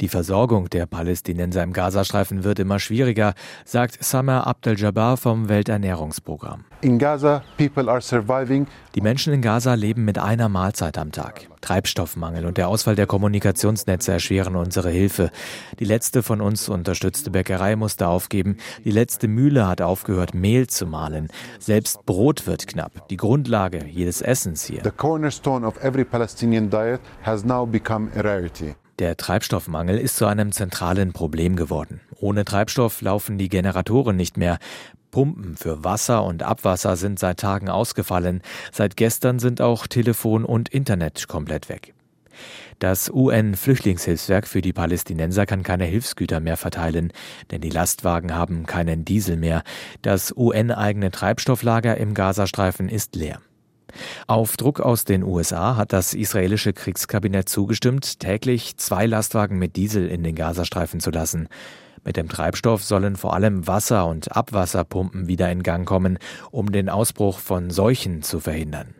Die 0.00 0.08
Versorgung 0.08 0.70
der 0.70 0.86
Palästinenser 0.86 1.64
im 1.64 1.72
Gazastreifen 1.72 2.44
wird 2.44 2.60
immer 2.60 2.78
schwieriger, 2.78 3.34
sagt 3.64 4.02
Samer 4.04 4.46
Abdel-Jabbar 4.46 5.16
vom 5.16 5.48
Welternährungsprogramm. 5.48 6.64
In 6.82 7.00
Gaza, 7.00 7.42
people 7.56 7.90
are 7.90 8.00
surviving. 8.00 8.68
Die 8.94 9.00
Menschen 9.00 9.32
in 9.32 9.42
Gaza 9.42 9.74
leben 9.74 10.04
mit 10.04 10.16
einer 10.16 10.48
Mahlzeit 10.48 10.98
am 10.98 11.10
Tag. 11.10 11.48
Treibstoffmangel 11.62 12.46
und 12.46 12.58
der 12.58 12.68
Ausfall 12.68 12.94
der 12.94 13.06
Kommunikationsnetze 13.06 14.12
erschweren 14.12 14.54
unsere 14.54 14.90
Hilfe. 14.90 15.32
Die 15.80 15.84
letzte 15.84 16.22
von 16.22 16.40
uns 16.40 16.68
unterstützte 16.68 17.32
Bäckerei 17.32 17.74
musste 17.74 18.06
aufgeben. 18.06 18.58
Die 18.84 18.92
letzte 18.92 19.26
Mühle 19.26 19.66
hat 19.66 19.82
aufgehört, 19.82 20.32
Mehl 20.32 20.68
zu 20.68 20.86
mahlen. 20.86 21.26
Selbst 21.58 22.06
Brot 22.06 22.46
wird 22.46 22.68
knapp. 22.68 23.08
Die 23.08 23.16
Grundlage 23.16 23.84
jedes 23.84 24.22
Essens 24.22 24.64
hier. 24.64 24.82
The 24.84 24.92
cornerstone 24.92 25.66
of 25.66 25.82
every 25.82 26.04
Palestinian 26.04 26.70
diet 26.70 27.00
has 27.24 27.44
now 27.44 27.66
become 27.66 28.08
a 28.16 28.20
rarity. 28.20 28.76
Der 28.98 29.16
Treibstoffmangel 29.16 29.96
ist 29.96 30.16
zu 30.16 30.26
einem 30.26 30.50
zentralen 30.50 31.12
Problem 31.12 31.54
geworden. 31.54 32.00
Ohne 32.16 32.44
Treibstoff 32.44 33.00
laufen 33.00 33.38
die 33.38 33.48
Generatoren 33.48 34.16
nicht 34.16 34.36
mehr. 34.36 34.58
Pumpen 35.12 35.56
für 35.56 35.84
Wasser 35.84 36.24
und 36.24 36.42
Abwasser 36.42 36.96
sind 36.96 37.20
seit 37.20 37.38
Tagen 37.38 37.68
ausgefallen. 37.68 38.42
Seit 38.72 38.96
gestern 38.96 39.38
sind 39.38 39.60
auch 39.60 39.86
Telefon 39.86 40.44
und 40.44 40.68
Internet 40.68 41.28
komplett 41.28 41.68
weg. 41.68 41.94
Das 42.80 43.08
UN-Flüchtlingshilfswerk 43.08 44.48
für 44.48 44.62
die 44.62 44.72
Palästinenser 44.72 45.46
kann 45.46 45.62
keine 45.62 45.84
Hilfsgüter 45.84 46.40
mehr 46.40 46.56
verteilen, 46.56 47.12
denn 47.52 47.60
die 47.60 47.70
Lastwagen 47.70 48.34
haben 48.34 48.66
keinen 48.66 49.04
Diesel 49.04 49.36
mehr. 49.36 49.62
Das 50.02 50.32
UN-eigene 50.36 51.12
Treibstofflager 51.12 51.96
im 51.96 52.14
Gazastreifen 52.14 52.88
ist 52.88 53.14
leer. 53.14 53.40
Auf 54.26 54.56
Druck 54.56 54.80
aus 54.80 55.04
den 55.04 55.22
USA 55.22 55.76
hat 55.76 55.92
das 55.92 56.14
israelische 56.14 56.72
Kriegskabinett 56.72 57.48
zugestimmt, 57.48 58.20
täglich 58.20 58.76
zwei 58.76 59.06
Lastwagen 59.06 59.58
mit 59.58 59.76
Diesel 59.76 60.08
in 60.08 60.22
den 60.22 60.34
Gazastreifen 60.34 61.00
zu 61.00 61.10
lassen. 61.10 61.48
Mit 62.04 62.16
dem 62.16 62.28
Treibstoff 62.28 62.84
sollen 62.84 63.16
vor 63.16 63.34
allem 63.34 63.66
Wasser- 63.66 64.06
und 64.06 64.34
Abwasserpumpen 64.34 65.28
wieder 65.28 65.50
in 65.50 65.62
Gang 65.62 65.86
kommen, 65.86 66.18
um 66.50 66.72
den 66.72 66.88
Ausbruch 66.88 67.38
von 67.38 67.70
Seuchen 67.70 68.22
zu 68.22 68.40
verhindern. 68.40 68.94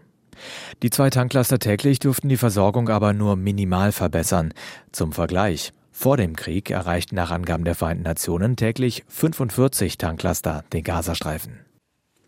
Die 0.82 0.90
zwei 0.90 1.10
Tanklaster 1.10 1.58
täglich 1.58 1.98
dürften 1.98 2.28
die 2.28 2.36
Versorgung 2.36 2.88
aber 2.88 3.12
nur 3.12 3.36
minimal 3.36 3.92
verbessern. 3.92 4.52
Zum 4.92 5.12
Vergleich. 5.12 5.72
Vor 5.90 6.16
dem 6.16 6.36
Krieg 6.36 6.70
erreichten 6.70 7.16
nach 7.16 7.32
Angaben 7.32 7.64
der 7.64 7.74
Vereinten 7.74 8.04
Nationen 8.04 8.54
täglich 8.54 9.04
45 9.08 9.98
Tanklaster 9.98 10.64
den 10.72 10.84
Gazastreifen. 10.84 11.67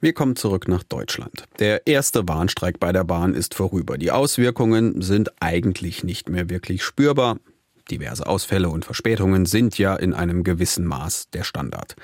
Wir 0.03 0.15
kommen 0.15 0.35
zurück 0.35 0.67
nach 0.67 0.83
Deutschland. 0.83 1.45
Der 1.59 1.87
erste 1.87 2.27
Warnstreik 2.27 2.81
bei 2.81 2.91
der 2.91 3.05
Bahn 3.05 3.35
ist 3.35 3.55
vorüber. 3.55 3.99
Die 3.99 4.11
Auswirkungen 4.11 5.03
sind 5.03 5.31
eigentlich 5.41 6.05
nicht 6.05 6.31
mehr 6.31 6.49
wirklich 6.49 6.83
spürbar. 6.83 7.39
Diverse 7.91 8.27
Ausfälle 8.27 8.71
und 8.71 8.85
Verspätungen 8.85 9.45
sind 9.45 9.77
ja 9.77 9.97
in 9.97 10.15
einem 10.15 10.43
gewissen 10.43 10.87
Maß 10.87 11.29
der 11.31 11.45
Standard. 11.45 11.97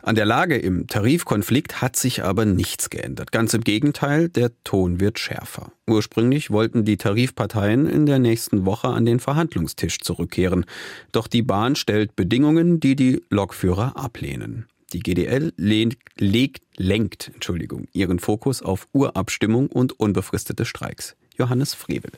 An 0.00 0.14
der 0.14 0.24
Lage 0.24 0.56
im 0.56 0.86
Tarifkonflikt 0.86 1.82
hat 1.82 1.96
sich 1.96 2.22
aber 2.22 2.44
nichts 2.44 2.88
geändert. 2.88 3.32
Ganz 3.32 3.52
im 3.52 3.62
Gegenteil, 3.62 4.28
der 4.28 4.52
Ton 4.62 5.00
wird 5.00 5.18
schärfer. 5.18 5.72
Ursprünglich 5.86 6.50
wollten 6.50 6.84
die 6.84 6.96
Tarifparteien 6.96 7.86
in 7.86 8.06
der 8.06 8.20
nächsten 8.20 8.64
Woche 8.64 8.88
an 8.88 9.04
den 9.04 9.20
Verhandlungstisch 9.20 10.00
zurückkehren. 10.00 10.64
Doch 11.12 11.26
die 11.26 11.42
Bahn 11.42 11.76
stellt 11.76 12.16
Bedingungen, 12.16 12.80
die 12.80 12.96
die 12.96 13.22
Lokführer 13.28 13.96
ablehnen. 13.96 14.66
Die 14.94 15.00
GDL 15.00 15.52
lehnt, 15.56 15.96
legt, 16.18 16.62
lenkt 16.76 17.32
Entschuldigung, 17.34 17.88
ihren 17.92 18.20
Fokus 18.20 18.62
auf 18.62 18.86
Urabstimmung 18.92 19.66
und 19.66 19.98
unbefristete 19.98 20.64
Streiks. 20.64 21.16
Johannes 21.36 21.74
Frevel. 21.74 22.12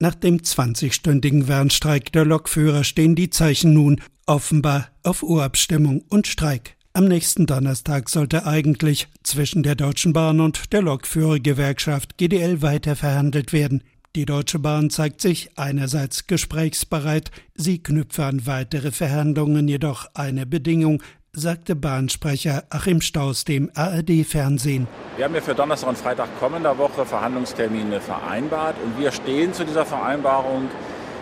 Nach 0.00 0.16
dem 0.16 0.38
20-stündigen 0.38 1.46
Warnstreik 1.46 2.10
der 2.10 2.24
Lokführer 2.24 2.82
stehen 2.82 3.14
die 3.14 3.30
Zeichen 3.30 3.74
nun 3.74 4.00
offenbar 4.26 4.88
auf 5.04 5.22
Urabstimmung 5.22 6.02
und 6.08 6.26
Streik. 6.26 6.76
Am 6.94 7.06
nächsten 7.06 7.46
Donnerstag 7.46 8.08
sollte 8.08 8.44
eigentlich 8.44 9.06
zwischen 9.22 9.62
der 9.62 9.76
Deutschen 9.76 10.12
Bahn 10.12 10.40
und 10.40 10.72
der 10.72 10.82
Lokführergewerkschaft 10.82 12.18
GDL 12.18 12.60
weiter 12.60 12.96
verhandelt 12.96 13.52
werden. 13.52 13.84
Die 14.16 14.24
Deutsche 14.24 14.58
Bahn 14.58 14.90
zeigt 14.90 15.20
sich 15.20 15.56
einerseits 15.56 16.26
gesprächsbereit, 16.26 17.30
sie 17.54 17.80
knüpfe 17.80 18.24
an 18.24 18.44
weitere 18.44 18.90
Verhandlungen 18.90 19.68
jedoch 19.68 20.06
eine 20.14 20.46
Bedingung, 20.46 21.00
sagte 21.32 21.76
Bahnsprecher 21.76 22.64
Achim 22.70 23.00
Staus 23.00 23.44
dem 23.44 23.70
ARD-Fernsehen. 23.74 24.88
Wir 25.16 25.24
haben 25.24 25.34
ja 25.34 25.40
für 25.40 25.54
Donnerstag 25.54 25.90
und 25.90 25.98
Freitag 25.98 26.28
kommender 26.40 26.76
Woche 26.78 27.06
Verhandlungstermine 27.06 28.00
vereinbart 28.00 28.74
und 28.84 28.98
wir 28.98 29.12
stehen 29.12 29.54
zu 29.54 29.64
dieser 29.64 29.86
Vereinbarung. 29.86 30.68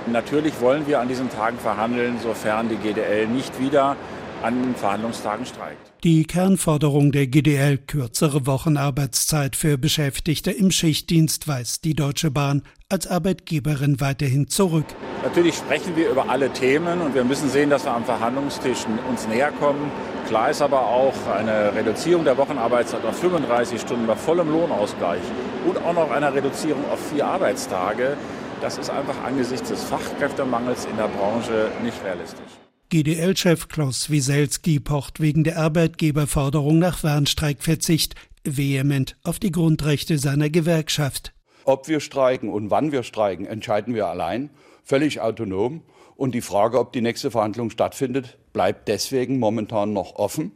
Natürlich 0.07 0.61
wollen 0.61 0.87
wir 0.87 1.01
an 1.01 1.09
diesen 1.09 1.31
Tagen 1.31 1.59
verhandeln, 1.59 2.19
sofern 2.23 2.71
die 2.71 2.77
GDL 2.77 3.27
nicht 3.27 3.61
wieder 3.61 3.97
an 4.43 4.75
Verhandlungstagen 4.75 5.47
streikt. 5.47 5.93
Die 6.05 6.25
Kernforderung 6.25 7.11
der 7.11 7.27
GDL, 7.27 7.79
kürzere 7.79 8.47
Wochenarbeitszeit 8.47 9.57
für 9.57 9.79
Beschäftigte 9.79 10.51
im 10.51 10.71
Schichtdienst, 10.71 11.49
weist 11.49 11.85
die 11.85 11.95
Deutsche 11.95 12.31
Bahn 12.31 12.63
als 12.89 13.07
Arbeitgeberin 13.07 14.01
weiterhin 14.01 14.49
zurück. 14.49 14.87
Natürlich 15.23 15.57
sprechen 15.57 15.97
wir 15.97 16.11
über 16.11 16.29
alle 16.29 16.51
Themen 16.53 17.01
und 17.01 17.15
wir 17.15 17.25
müssen 17.25 17.51
sehen, 17.51 17.69
dass 17.71 17.85
wir 17.85 17.93
am 17.93 18.05
Verhandlungstisch 18.05 18.87
uns 19.11 19.27
näher 19.27 19.51
kommen. 19.51 19.91
Klar 20.29 20.51
ist 20.51 20.63
aber 20.63 20.87
auch 20.87 21.15
eine 21.37 21.75
Reduzierung 21.75 22.25
der 22.25 22.39
Wochenarbeitszeit 22.39 23.05
auf 23.05 23.19
35 23.19 23.81
Stunden 23.81 24.07
bei 24.07 24.15
vollem 24.15 24.51
Lohnausgleich 24.51 25.23
und 25.67 25.79
auch 25.79 25.95
noch 25.95 26.11
eine 26.11 26.33
Reduzierung 26.33 26.85
auf 26.91 27.01
vier 27.11 27.27
Arbeitstage. 27.27 28.17
Das 28.61 28.79
ist 28.79 28.91
einfach 28.91 29.23
angesichts 29.25 29.69
des 29.69 29.83
Fachkräftemangels 29.85 30.87
in 30.87 30.97
der 30.97 31.09
Branche 31.09 31.71
nicht 31.83 32.03
realistisch. 32.05 32.68
GDL-Chef 32.91 33.69
Klaus 33.69 34.09
Wieselski 34.09 34.81
pocht 34.81 35.21
wegen 35.21 35.45
der 35.45 35.59
Arbeitgeberforderung 35.59 36.79
nach 36.79 37.03
Warnstreikverzicht 37.03 38.15
vehement 38.45 39.19
auf 39.23 39.39
die 39.39 39.53
Grundrechte 39.53 40.17
seiner 40.17 40.49
Gewerkschaft. 40.49 41.35
Ob 41.67 41.87
wir 41.87 42.01
streiken 42.01 42.49
und 42.49 42.71
wann 42.71 42.91
wir 42.91 43.03
streiken, 43.03 43.45
entscheiden 43.45 43.95
wir 43.95 44.07
allein, 44.07 44.49
völlig 44.85 45.21
autonom. 45.21 45.83
Und 46.17 46.35
die 46.35 46.41
Frage, 46.41 46.79
ob 46.79 46.95
die 46.95 47.03
nächste 47.03 47.31
Verhandlung 47.31 47.69
stattfindet, 47.69 48.39
bleibt 48.55 48.89
deswegen 48.89 49.39
momentan 49.39 49.93
noch 49.93 50.15
offen. 50.15 50.53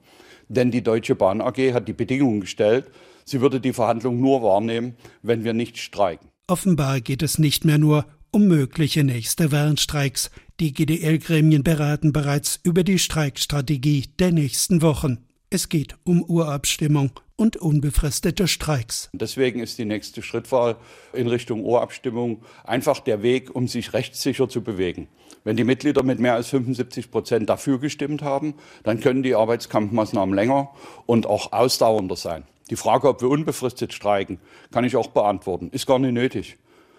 Denn 0.49 0.71
die 0.71 0.83
Deutsche 0.83 1.15
Bahn 1.15 1.43
AG 1.43 1.75
hat 1.75 1.87
die 1.87 1.93
Bedingungen 1.93 2.41
gestellt, 2.41 2.87
sie 3.27 3.43
würde 3.43 3.61
die 3.61 3.75
Verhandlung 3.75 4.21
nur 4.21 4.43
wahrnehmen, 4.43 4.97
wenn 5.21 5.45
wir 5.45 5.53
nicht 5.53 5.77
streiken. 5.77 6.31
Offenbar 6.47 7.03
geht 7.03 7.23
es 7.23 7.39
nicht 7.39 7.67
mehr 7.67 7.79
nur 7.79 8.07
um 8.33 8.49
mögliche 8.49 9.05
nächste 9.05 9.53
Warnstreiks. 9.53 10.31
Die 10.59 10.73
GDL-Gremien 10.73 11.63
beraten 11.63 12.13
bereits 12.13 12.59
über 12.63 12.83
die 12.83 12.99
Streikstrategie 12.99 14.07
der 14.19 14.33
nächsten 14.33 14.81
Wochen. 14.81 15.19
Es 15.51 15.69
geht 15.69 15.97
um 16.05 16.23
Urabstimmung 16.23 17.11
und 17.37 17.59
unbefristete 17.59 18.49
Streiks. 18.49 19.11
Deswegen 19.13 19.61
ist 19.61 19.79
die 19.79 19.85
nächste 19.85 20.23
Schrittwahl 20.23 20.77
in 21.13 21.29
Richtung 21.29 21.63
Urabstimmung 21.63 22.43
einfach 22.65 23.01
der 23.01 23.23
Weg, 23.23 23.55
um 23.55 23.69
sich 23.69 23.93
rechtssicher 23.93 24.49
zu 24.49 24.63
bewegen. 24.63 25.09
Wenn 25.45 25.57
die 25.57 25.65
Mitglieder 25.65 26.03
mit 26.03 26.19
mehr 26.19 26.35
als 26.35 26.49
75 26.49 27.11
Prozent 27.11 27.51
dafür 27.51 27.79
gestimmt 27.81 28.23
haben, 28.23 28.55
dann 28.83 29.01
können 29.01 29.23
die 29.23 29.35
Arbeitskampfmaßnahmen 29.35 30.35
länger 30.35 30.71
und 31.05 31.27
auch 31.27 31.53
ausdauernder 31.53 32.17
sein. 32.17 32.45
Die 32.71 32.77
Frage, 32.77 33.09
ob 33.09 33.21
wir 33.21 33.29
unbefristet 33.29 33.93
streiken, 33.93 34.39
kann 34.71 34.85
ich 34.85 34.97
auch 34.97 35.09
beantworten. 35.09 35.69
Ist 35.71 35.87
gar 35.87 35.99
nicht 35.99 36.15
nötig. 36.15 36.57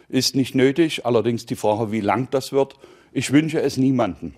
Ist 0.10 0.36
nicht 0.36 0.56
nötig. 0.56 1.06
Allerdings 1.06 1.46
die 1.46 1.56
Frage, 1.56 1.92
wie 1.92 2.02
lang 2.02 2.28
das 2.32 2.52
wird. 2.52 2.76
Ich 3.12 3.32
wünsche 3.32 3.62
es 3.62 3.78
niemanden. 3.78 4.36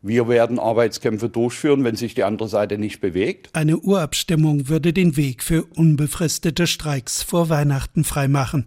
Wir 0.00 0.28
werden 0.28 0.60
Arbeitskämpfe 0.60 1.28
durchführen, 1.28 1.82
wenn 1.82 1.96
sich 1.96 2.14
die 2.14 2.22
andere 2.22 2.48
Seite 2.48 2.78
nicht 2.78 3.00
bewegt. 3.00 3.50
Eine 3.52 3.78
Urabstimmung 3.78 4.68
würde 4.68 4.92
den 4.92 5.16
Weg 5.16 5.42
für 5.42 5.64
unbefristete 5.64 6.68
Streiks 6.68 7.22
vor 7.22 7.48
Weihnachten 7.48 8.04
freimachen. 8.04 8.66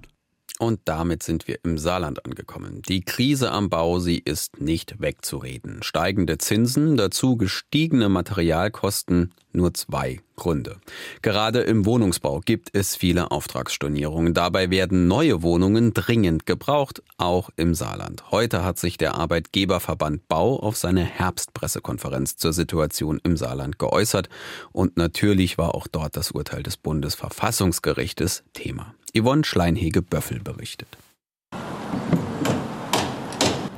Und 0.61 0.81
damit 0.85 1.23
sind 1.23 1.47
wir 1.47 1.57
im 1.63 1.79
Saarland 1.79 2.23
angekommen. 2.23 2.83
Die 2.83 3.01
Krise 3.01 3.51
am 3.51 3.71
Bau, 3.71 3.97
sie 3.97 4.19
ist 4.19 4.61
nicht 4.61 5.01
wegzureden. 5.01 5.81
Steigende 5.81 6.37
Zinsen, 6.37 6.97
dazu 6.97 7.35
gestiegene 7.35 8.09
Materialkosten, 8.09 9.33
nur 9.53 9.73
zwei 9.73 10.21
Gründe. 10.35 10.77
Gerade 11.23 11.61
im 11.61 11.87
Wohnungsbau 11.87 12.41
gibt 12.41 12.69
es 12.73 12.95
viele 12.95 13.31
Auftragsstornierungen. 13.31 14.35
Dabei 14.35 14.69
werden 14.69 15.07
neue 15.07 15.41
Wohnungen 15.41 15.95
dringend 15.95 16.45
gebraucht, 16.45 17.01
auch 17.17 17.49
im 17.55 17.73
Saarland. 17.73 18.29
Heute 18.29 18.63
hat 18.63 18.77
sich 18.77 18.97
der 18.97 19.15
Arbeitgeberverband 19.15 20.27
Bau 20.27 20.59
auf 20.59 20.77
seine 20.77 21.03
Herbstpressekonferenz 21.03 22.37
zur 22.37 22.53
Situation 22.53 23.19
im 23.23 23.35
Saarland 23.35 23.79
geäußert. 23.79 24.29
Und 24.71 24.95
natürlich 24.95 25.57
war 25.57 25.73
auch 25.73 25.87
dort 25.87 26.15
das 26.15 26.29
Urteil 26.29 26.61
des 26.61 26.77
Bundesverfassungsgerichtes 26.77 28.43
Thema. 28.53 28.93
Yvonne 29.13 29.43
Schleinhege-Böffel 29.43 30.39
berichtet. 30.39 30.97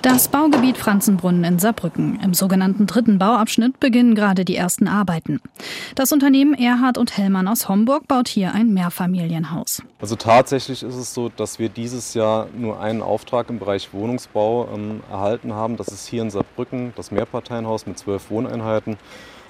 Das 0.04 0.28
Baugebiet 0.28 0.78
Franzenbrunnen 0.78 1.46
in 1.46 1.60
Saarbrücken. 1.60 2.19
Im 2.22 2.34
sogenannten 2.34 2.88
dritten 2.88 3.19
Bauabschnitt 3.19 3.80
beginnen 3.80 4.15
gerade 4.15 4.43
die 4.43 4.56
ersten 4.56 4.89
Arbeiten. 4.89 5.39
Das 5.96 6.12
Unternehmen 6.12 6.54
Erhard 6.54 6.98
und 6.98 7.17
Hellmann 7.17 7.48
aus 7.48 7.69
Homburg 7.69 8.08
baut 8.10 8.28
hier 8.28 8.54
ein 8.54 8.74
Mehrfamilienhaus. 8.74 9.82
Also 10.02 10.17
tatsächlich 10.17 10.84
ist 10.84 10.96
es 10.96 11.13
so, 11.13 11.30
dass 11.30 11.58
wir 11.58 11.69
dieses 11.69 12.13
Jahr 12.15 12.48
nur 12.54 12.82
einen 12.82 13.02
Auftrag 13.02 13.50
im 13.50 13.60
Bereich 13.60 13.93
Wohnungsbau 13.93 14.67
ähm, 14.76 15.02
erhalten 15.10 15.54
haben. 15.54 15.78
Das 15.78 15.88
ist 15.88 16.06
hier 16.06 16.22
in 16.22 16.30
Saarbrücken 16.30 16.91
das 16.98 17.12
Mehrparteienhaus 17.12 17.86
mit 17.86 17.98
zwölf 17.98 18.30
Wohneinheiten. 18.30 18.98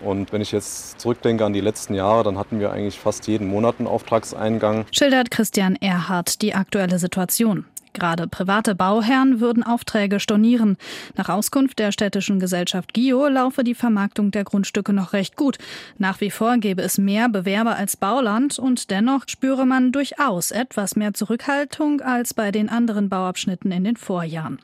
Und 0.04 0.34
wenn 0.34 0.42
ich 0.42 0.52
jetzt 0.52 1.00
zurückdenke 1.00 1.46
an 1.46 1.54
die 1.54 1.62
letzten 1.62 1.94
Jahre, 1.94 2.24
dann 2.24 2.38
hatten 2.38 2.60
wir 2.60 2.72
eigentlich 2.72 3.00
fast 3.00 3.28
jeden 3.28 3.48
Monat 3.48 3.76
einen 3.80 3.88
Auftragseingang. 3.88 4.86
Schildert 4.92 5.32
Christian 5.32 5.76
Erhardt 5.78 6.42
die 6.42 6.54
aktuelle 6.54 7.00
Situation. 7.00 7.66
Gerade 7.94 8.28
private 8.28 8.74
Bauherren 8.74 9.39
würden 9.39 9.63
Aufträge 9.63 10.20
stornieren. 10.20 10.78
Nach 11.16 11.30
Auskunft 11.30 11.78
der 11.80 11.92
städtischen 11.92 12.39
Gesellschaft 12.39 12.94
GIO 12.94 13.28
laufe 13.28 13.63
die 13.63 13.76
Vermarktung 13.76 14.32
der 14.32 14.44
Grundstücke 14.44 14.94
noch 14.94 15.13
recht 15.13 15.36
gut. 15.36 15.60
Nach 16.00 16.20
wie 16.20 16.32
vor 16.32 16.58
gäbe 16.58 16.82
es 16.82 16.98
mehr 16.98 17.30
Bewerber 17.30 17.76
als 17.76 17.96
Bauland 17.96 18.58
und 18.58 18.89
dennoch 18.89 19.26
spüre 19.28 19.66
man 19.66 19.92
durchaus 19.92 20.52
etwas 20.52 20.96
mehr 20.96 21.13
Zurückhaltung 21.13 22.02
als 22.02 22.34
bei 22.34 22.52
den 22.52 22.68
anderen 22.68 23.10
Bauabschnitten 23.10 23.72
in 23.72 23.84
den 23.84 23.96
Vorjahren. 23.96 24.60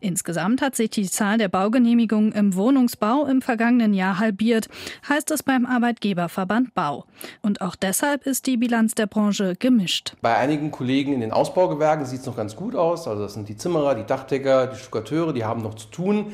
Insgesamt 0.00 0.62
hat 0.62 0.76
sich 0.76 0.90
die 0.90 1.08
Zahl 1.08 1.38
der 1.38 1.48
Baugenehmigungen 1.48 2.32
im 2.32 2.54
Wohnungsbau 2.54 3.26
im 3.26 3.42
vergangenen 3.42 3.94
Jahr 3.94 4.18
halbiert, 4.18 4.68
heißt 5.08 5.30
es 5.30 5.42
beim 5.42 5.66
Arbeitgeberverband 5.66 6.74
Bau. 6.74 7.04
Und 7.42 7.60
auch 7.60 7.76
deshalb 7.76 8.26
ist 8.26 8.46
die 8.46 8.56
Bilanz 8.56 8.94
der 8.94 9.06
Branche 9.06 9.54
gemischt. 9.56 10.14
Bei 10.20 10.36
einigen 10.36 10.70
Kollegen 10.70 11.12
in 11.12 11.20
den 11.20 11.32
Ausbaugewerken 11.32 12.06
sieht 12.06 12.20
es 12.20 12.26
noch 12.26 12.36
ganz 12.36 12.56
gut 12.56 12.74
aus. 12.74 13.08
Also 13.08 13.22
das 13.22 13.34
sind 13.34 13.48
die 13.48 13.56
Zimmerer, 13.56 13.94
die 13.94 14.04
Dachdecker, 14.04 14.68
die 14.68 14.76
Stuckateure, 14.76 15.32
die 15.32 15.44
haben 15.44 15.62
noch 15.62 15.74
zu 15.74 15.88
tun 15.88 16.32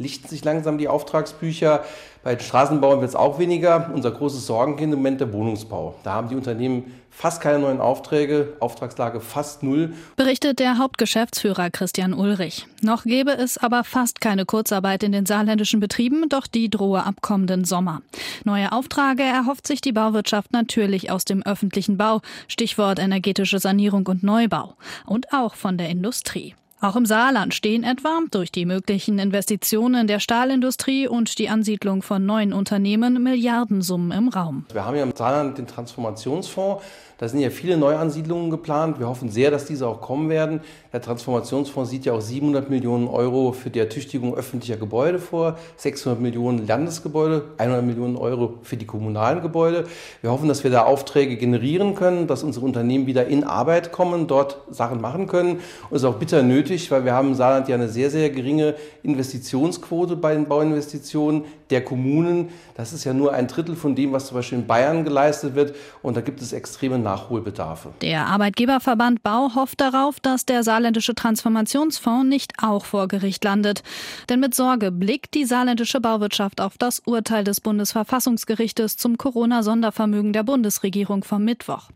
lichten 0.00 0.28
sich 0.28 0.42
langsam 0.44 0.78
die 0.78 0.88
Auftragsbücher. 0.88 1.84
Bei 2.24 2.38
Straßenbauern 2.38 3.00
wird 3.00 3.10
es 3.10 3.16
auch 3.16 3.38
weniger. 3.38 3.90
Unser 3.94 4.10
großes 4.10 4.46
Sorgenkind 4.46 4.92
im 4.92 4.98
Moment 4.98 5.20
der 5.20 5.32
Wohnungsbau. 5.32 5.94
Da 6.02 6.14
haben 6.14 6.28
die 6.28 6.36
Unternehmen 6.36 6.94
fast 7.10 7.42
keine 7.42 7.58
neuen 7.58 7.80
Aufträge, 7.80 8.54
Auftragslage 8.60 9.20
fast 9.20 9.62
null. 9.62 9.92
Berichtet 10.16 10.58
der 10.58 10.78
Hauptgeschäftsführer 10.78 11.68
Christian 11.70 12.14
Ulrich. 12.14 12.66
Noch 12.82 13.04
gäbe 13.04 13.32
es 13.32 13.58
aber 13.58 13.84
fast 13.84 14.22
keine 14.22 14.46
Kurzarbeit 14.46 15.02
in 15.02 15.12
den 15.12 15.26
saarländischen 15.26 15.80
Betrieben, 15.80 16.28
doch 16.30 16.46
die 16.46 16.70
drohe 16.70 17.04
ab 17.04 17.16
kommenden 17.20 17.64
Sommer. 17.64 18.00
Neue 18.44 18.72
Aufträge 18.72 19.22
erhofft 19.22 19.66
sich 19.66 19.82
die 19.82 19.92
Bauwirtschaft 19.92 20.52
natürlich 20.52 21.10
aus 21.10 21.26
dem 21.26 21.42
öffentlichen 21.42 21.98
Bau, 21.98 22.22
Stichwort 22.48 22.98
energetische 22.98 23.58
Sanierung 23.58 24.06
und 24.06 24.22
Neubau, 24.22 24.76
und 25.04 25.32
auch 25.32 25.54
von 25.54 25.76
der 25.76 25.90
Industrie. 25.90 26.54
Auch 26.82 26.96
im 26.96 27.04
Saarland 27.04 27.52
stehen 27.52 27.84
etwa 27.84 28.20
durch 28.30 28.50
die 28.50 28.64
möglichen 28.64 29.18
Investitionen 29.18 30.06
der 30.06 30.18
Stahlindustrie 30.18 31.06
und 31.06 31.38
die 31.38 31.50
Ansiedlung 31.50 32.00
von 32.00 32.24
neuen 32.24 32.54
Unternehmen 32.54 33.22
Milliardensummen 33.22 34.16
im 34.16 34.28
Raum. 34.28 34.64
Wir 34.72 34.86
haben 34.86 34.96
ja 34.96 35.02
im 35.02 35.14
Saarland 35.14 35.58
den 35.58 35.66
Transformationsfonds. 35.66 36.82
Da 37.20 37.28
sind 37.28 37.40
ja 37.40 37.50
viele 37.50 37.76
Neuansiedlungen 37.76 38.48
geplant. 38.50 38.98
Wir 38.98 39.06
hoffen 39.06 39.28
sehr, 39.28 39.50
dass 39.50 39.66
diese 39.66 39.86
auch 39.86 40.00
kommen 40.00 40.30
werden. 40.30 40.62
Der 40.94 41.02
Transformationsfonds 41.02 41.90
sieht 41.90 42.06
ja 42.06 42.14
auch 42.14 42.22
700 42.22 42.70
Millionen 42.70 43.08
Euro 43.08 43.52
für 43.52 43.68
die 43.68 43.78
Ertüchtigung 43.78 44.34
öffentlicher 44.34 44.78
Gebäude 44.78 45.18
vor, 45.18 45.58
600 45.76 46.18
Millionen 46.18 46.66
Landesgebäude, 46.66 47.44
100 47.58 47.84
Millionen 47.84 48.16
Euro 48.16 48.54
für 48.62 48.78
die 48.78 48.86
kommunalen 48.86 49.42
Gebäude. 49.42 49.84
Wir 50.22 50.30
hoffen, 50.30 50.48
dass 50.48 50.64
wir 50.64 50.70
da 50.70 50.84
Aufträge 50.84 51.36
generieren 51.36 51.94
können, 51.94 52.26
dass 52.26 52.42
unsere 52.42 52.64
Unternehmen 52.64 53.06
wieder 53.06 53.26
in 53.26 53.44
Arbeit 53.44 53.92
kommen, 53.92 54.26
dort 54.26 54.56
Sachen 54.70 55.02
machen 55.02 55.26
können. 55.26 55.56
Und 55.90 55.96
es 55.96 56.02
ist 56.02 56.08
auch 56.08 56.16
bitter 56.16 56.42
nötig, 56.42 56.90
weil 56.90 57.04
wir 57.04 57.12
haben 57.12 57.28
im 57.28 57.34
Saarland 57.34 57.68
ja 57.68 57.74
eine 57.74 57.90
sehr, 57.90 58.08
sehr 58.08 58.30
geringe 58.30 58.76
Investitionsquote 59.02 60.16
bei 60.16 60.32
den 60.32 60.46
Bauinvestitionen 60.46 61.44
der 61.68 61.84
Kommunen. 61.84 62.48
Das 62.74 62.94
ist 62.94 63.04
ja 63.04 63.12
nur 63.12 63.32
ein 63.32 63.46
Drittel 63.46 63.76
von 63.76 63.94
dem, 63.94 64.12
was 64.12 64.26
zum 64.26 64.36
Beispiel 64.36 64.58
in 64.58 64.66
Bayern 64.66 65.04
geleistet 65.04 65.54
wird. 65.54 65.74
Und 66.02 66.16
da 66.16 66.22
gibt 66.22 66.40
es 66.40 66.52
extreme 66.52 66.98
Nachholbedarfe. 67.10 67.92
Der 68.02 68.26
Arbeitgeberverband 68.26 69.22
Bau 69.22 69.54
hofft 69.56 69.80
darauf, 69.80 70.20
dass 70.20 70.46
der 70.46 70.62
saarländische 70.62 71.14
Transformationsfonds 71.14 72.28
nicht 72.28 72.52
auch 72.62 72.84
vor 72.84 73.08
Gericht 73.08 73.42
landet. 73.44 73.82
Denn 74.28 74.38
mit 74.38 74.54
Sorge 74.54 74.92
blickt 74.92 75.34
die 75.34 75.44
saarländische 75.44 76.00
Bauwirtschaft 76.00 76.60
auf 76.60 76.78
das 76.78 77.00
Urteil 77.00 77.42
des 77.42 77.60
Bundesverfassungsgerichtes 77.60 78.96
zum 78.96 79.18
Corona-Sondervermögen 79.18 80.32
der 80.32 80.44
Bundesregierung 80.44 81.24
vom 81.24 81.44
Mittwoch. 81.44 81.88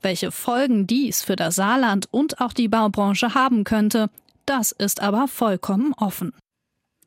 Welche 0.00 0.32
Folgen 0.32 0.86
dies 0.86 1.22
für 1.22 1.36
das 1.36 1.56
Saarland 1.56 2.08
und 2.10 2.40
auch 2.40 2.54
die 2.54 2.68
Baubranche 2.68 3.34
haben 3.34 3.64
könnte, 3.64 4.08
das 4.46 4.72
ist 4.72 5.02
aber 5.02 5.28
vollkommen 5.28 5.94
offen. 5.98 6.32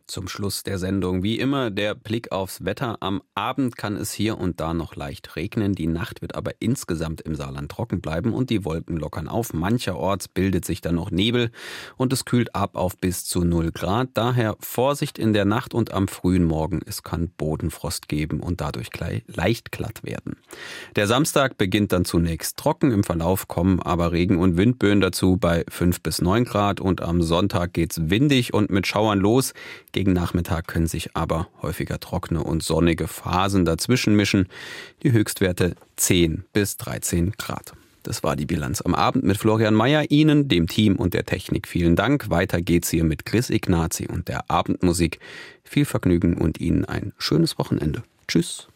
Zum 0.07 0.29
Schluss 0.29 0.63
der 0.63 0.77
Sendung 0.77 1.21
wie 1.21 1.37
immer 1.37 1.69
der 1.69 1.93
Blick 1.93 2.31
aufs 2.31 2.63
Wetter. 2.63 2.95
Am 3.01 3.21
Abend 3.35 3.75
kann 3.75 3.97
es 3.97 4.13
hier 4.13 4.37
und 4.37 4.61
da 4.61 4.73
noch 4.73 4.95
leicht 4.95 5.35
regnen. 5.35 5.75
Die 5.75 5.85
Nacht 5.85 6.21
wird 6.21 6.33
aber 6.33 6.53
insgesamt 6.59 7.19
im 7.19 7.35
Saarland 7.35 7.69
trocken 7.69 7.99
bleiben 7.99 8.31
und 8.31 8.49
die 8.49 8.63
Wolken 8.63 8.95
lockern 8.95 9.27
auf. 9.27 9.51
Mancherorts 9.51 10.29
bildet 10.29 10.63
sich 10.63 10.79
dann 10.79 10.95
noch 10.95 11.11
Nebel 11.11 11.51
und 11.97 12.13
es 12.13 12.23
kühlt 12.23 12.55
ab 12.55 12.77
auf 12.77 12.95
bis 12.95 13.25
zu 13.25 13.43
0 13.43 13.73
Grad. 13.73 14.11
Daher 14.13 14.55
Vorsicht 14.61 15.19
in 15.19 15.33
der 15.33 15.43
Nacht 15.43 15.73
und 15.73 15.91
am 15.91 16.07
frühen 16.07 16.45
Morgen. 16.45 16.79
Es 16.85 17.03
kann 17.03 17.29
Bodenfrost 17.37 18.07
geben 18.07 18.39
und 18.39 18.61
dadurch 18.61 18.91
gleich 18.91 19.23
leicht 19.27 19.73
glatt 19.73 20.05
werden. 20.05 20.37
Der 20.95 21.07
Samstag 21.07 21.57
beginnt 21.57 21.91
dann 21.91 22.05
zunächst 22.05 22.55
trocken. 22.55 22.91
Im 22.91 23.03
Verlauf 23.03 23.49
kommen 23.49 23.81
aber 23.81 24.13
Regen- 24.13 24.37
und 24.37 24.55
Windböen 24.55 25.01
dazu 25.01 25.35
bei 25.35 25.65
5 25.67 25.99
bis 25.99 26.21
9 26.21 26.45
Grad 26.45 26.79
und 26.79 27.01
am 27.01 27.21
Sonntag 27.21 27.73
geht's 27.73 28.09
windig 28.09 28.53
und 28.53 28.69
mit 28.69 28.87
Schauern 28.87 29.19
los. 29.19 29.53
Gegen 29.97 30.13
Nachmittag 30.13 30.67
können 30.67 30.85
sich 30.85 31.15
aber 31.15 31.47
häufiger 31.63 31.99
trockene 31.99 32.43
und 32.43 32.61
sonnige 32.61 33.07
Phasen 33.07 33.65
dazwischen 33.65 34.15
mischen. 34.15 34.47
Die 35.01 35.11
Höchstwerte 35.11 35.73
10 35.95 36.43
bis 36.53 36.77
13 36.77 37.31
Grad. 37.31 37.73
Das 38.03 38.21
war 38.21 38.35
die 38.35 38.45
Bilanz 38.45 38.81
am 38.81 38.93
Abend 38.93 39.23
mit 39.23 39.37
Florian 39.37 39.73
Mayer. 39.73 40.11
Ihnen, 40.11 40.49
dem 40.49 40.67
Team 40.67 40.97
und 40.97 41.15
der 41.15 41.25
Technik 41.25 41.67
vielen 41.67 41.95
Dank. 41.95 42.29
Weiter 42.29 42.61
geht's 42.61 42.91
hier 42.91 43.05
mit 43.05 43.25
Chris 43.25 43.49
Ignazi 43.49 44.05
und 44.05 44.27
der 44.27 44.51
Abendmusik. 44.51 45.19
Viel 45.63 45.85
Vergnügen 45.85 46.37
und 46.37 46.59
Ihnen 46.59 46.85
ein 46.85 47.13
schönes 47.17 47.57
Wochenende. 47.57 48.03
Tschüss. 48.27 48.67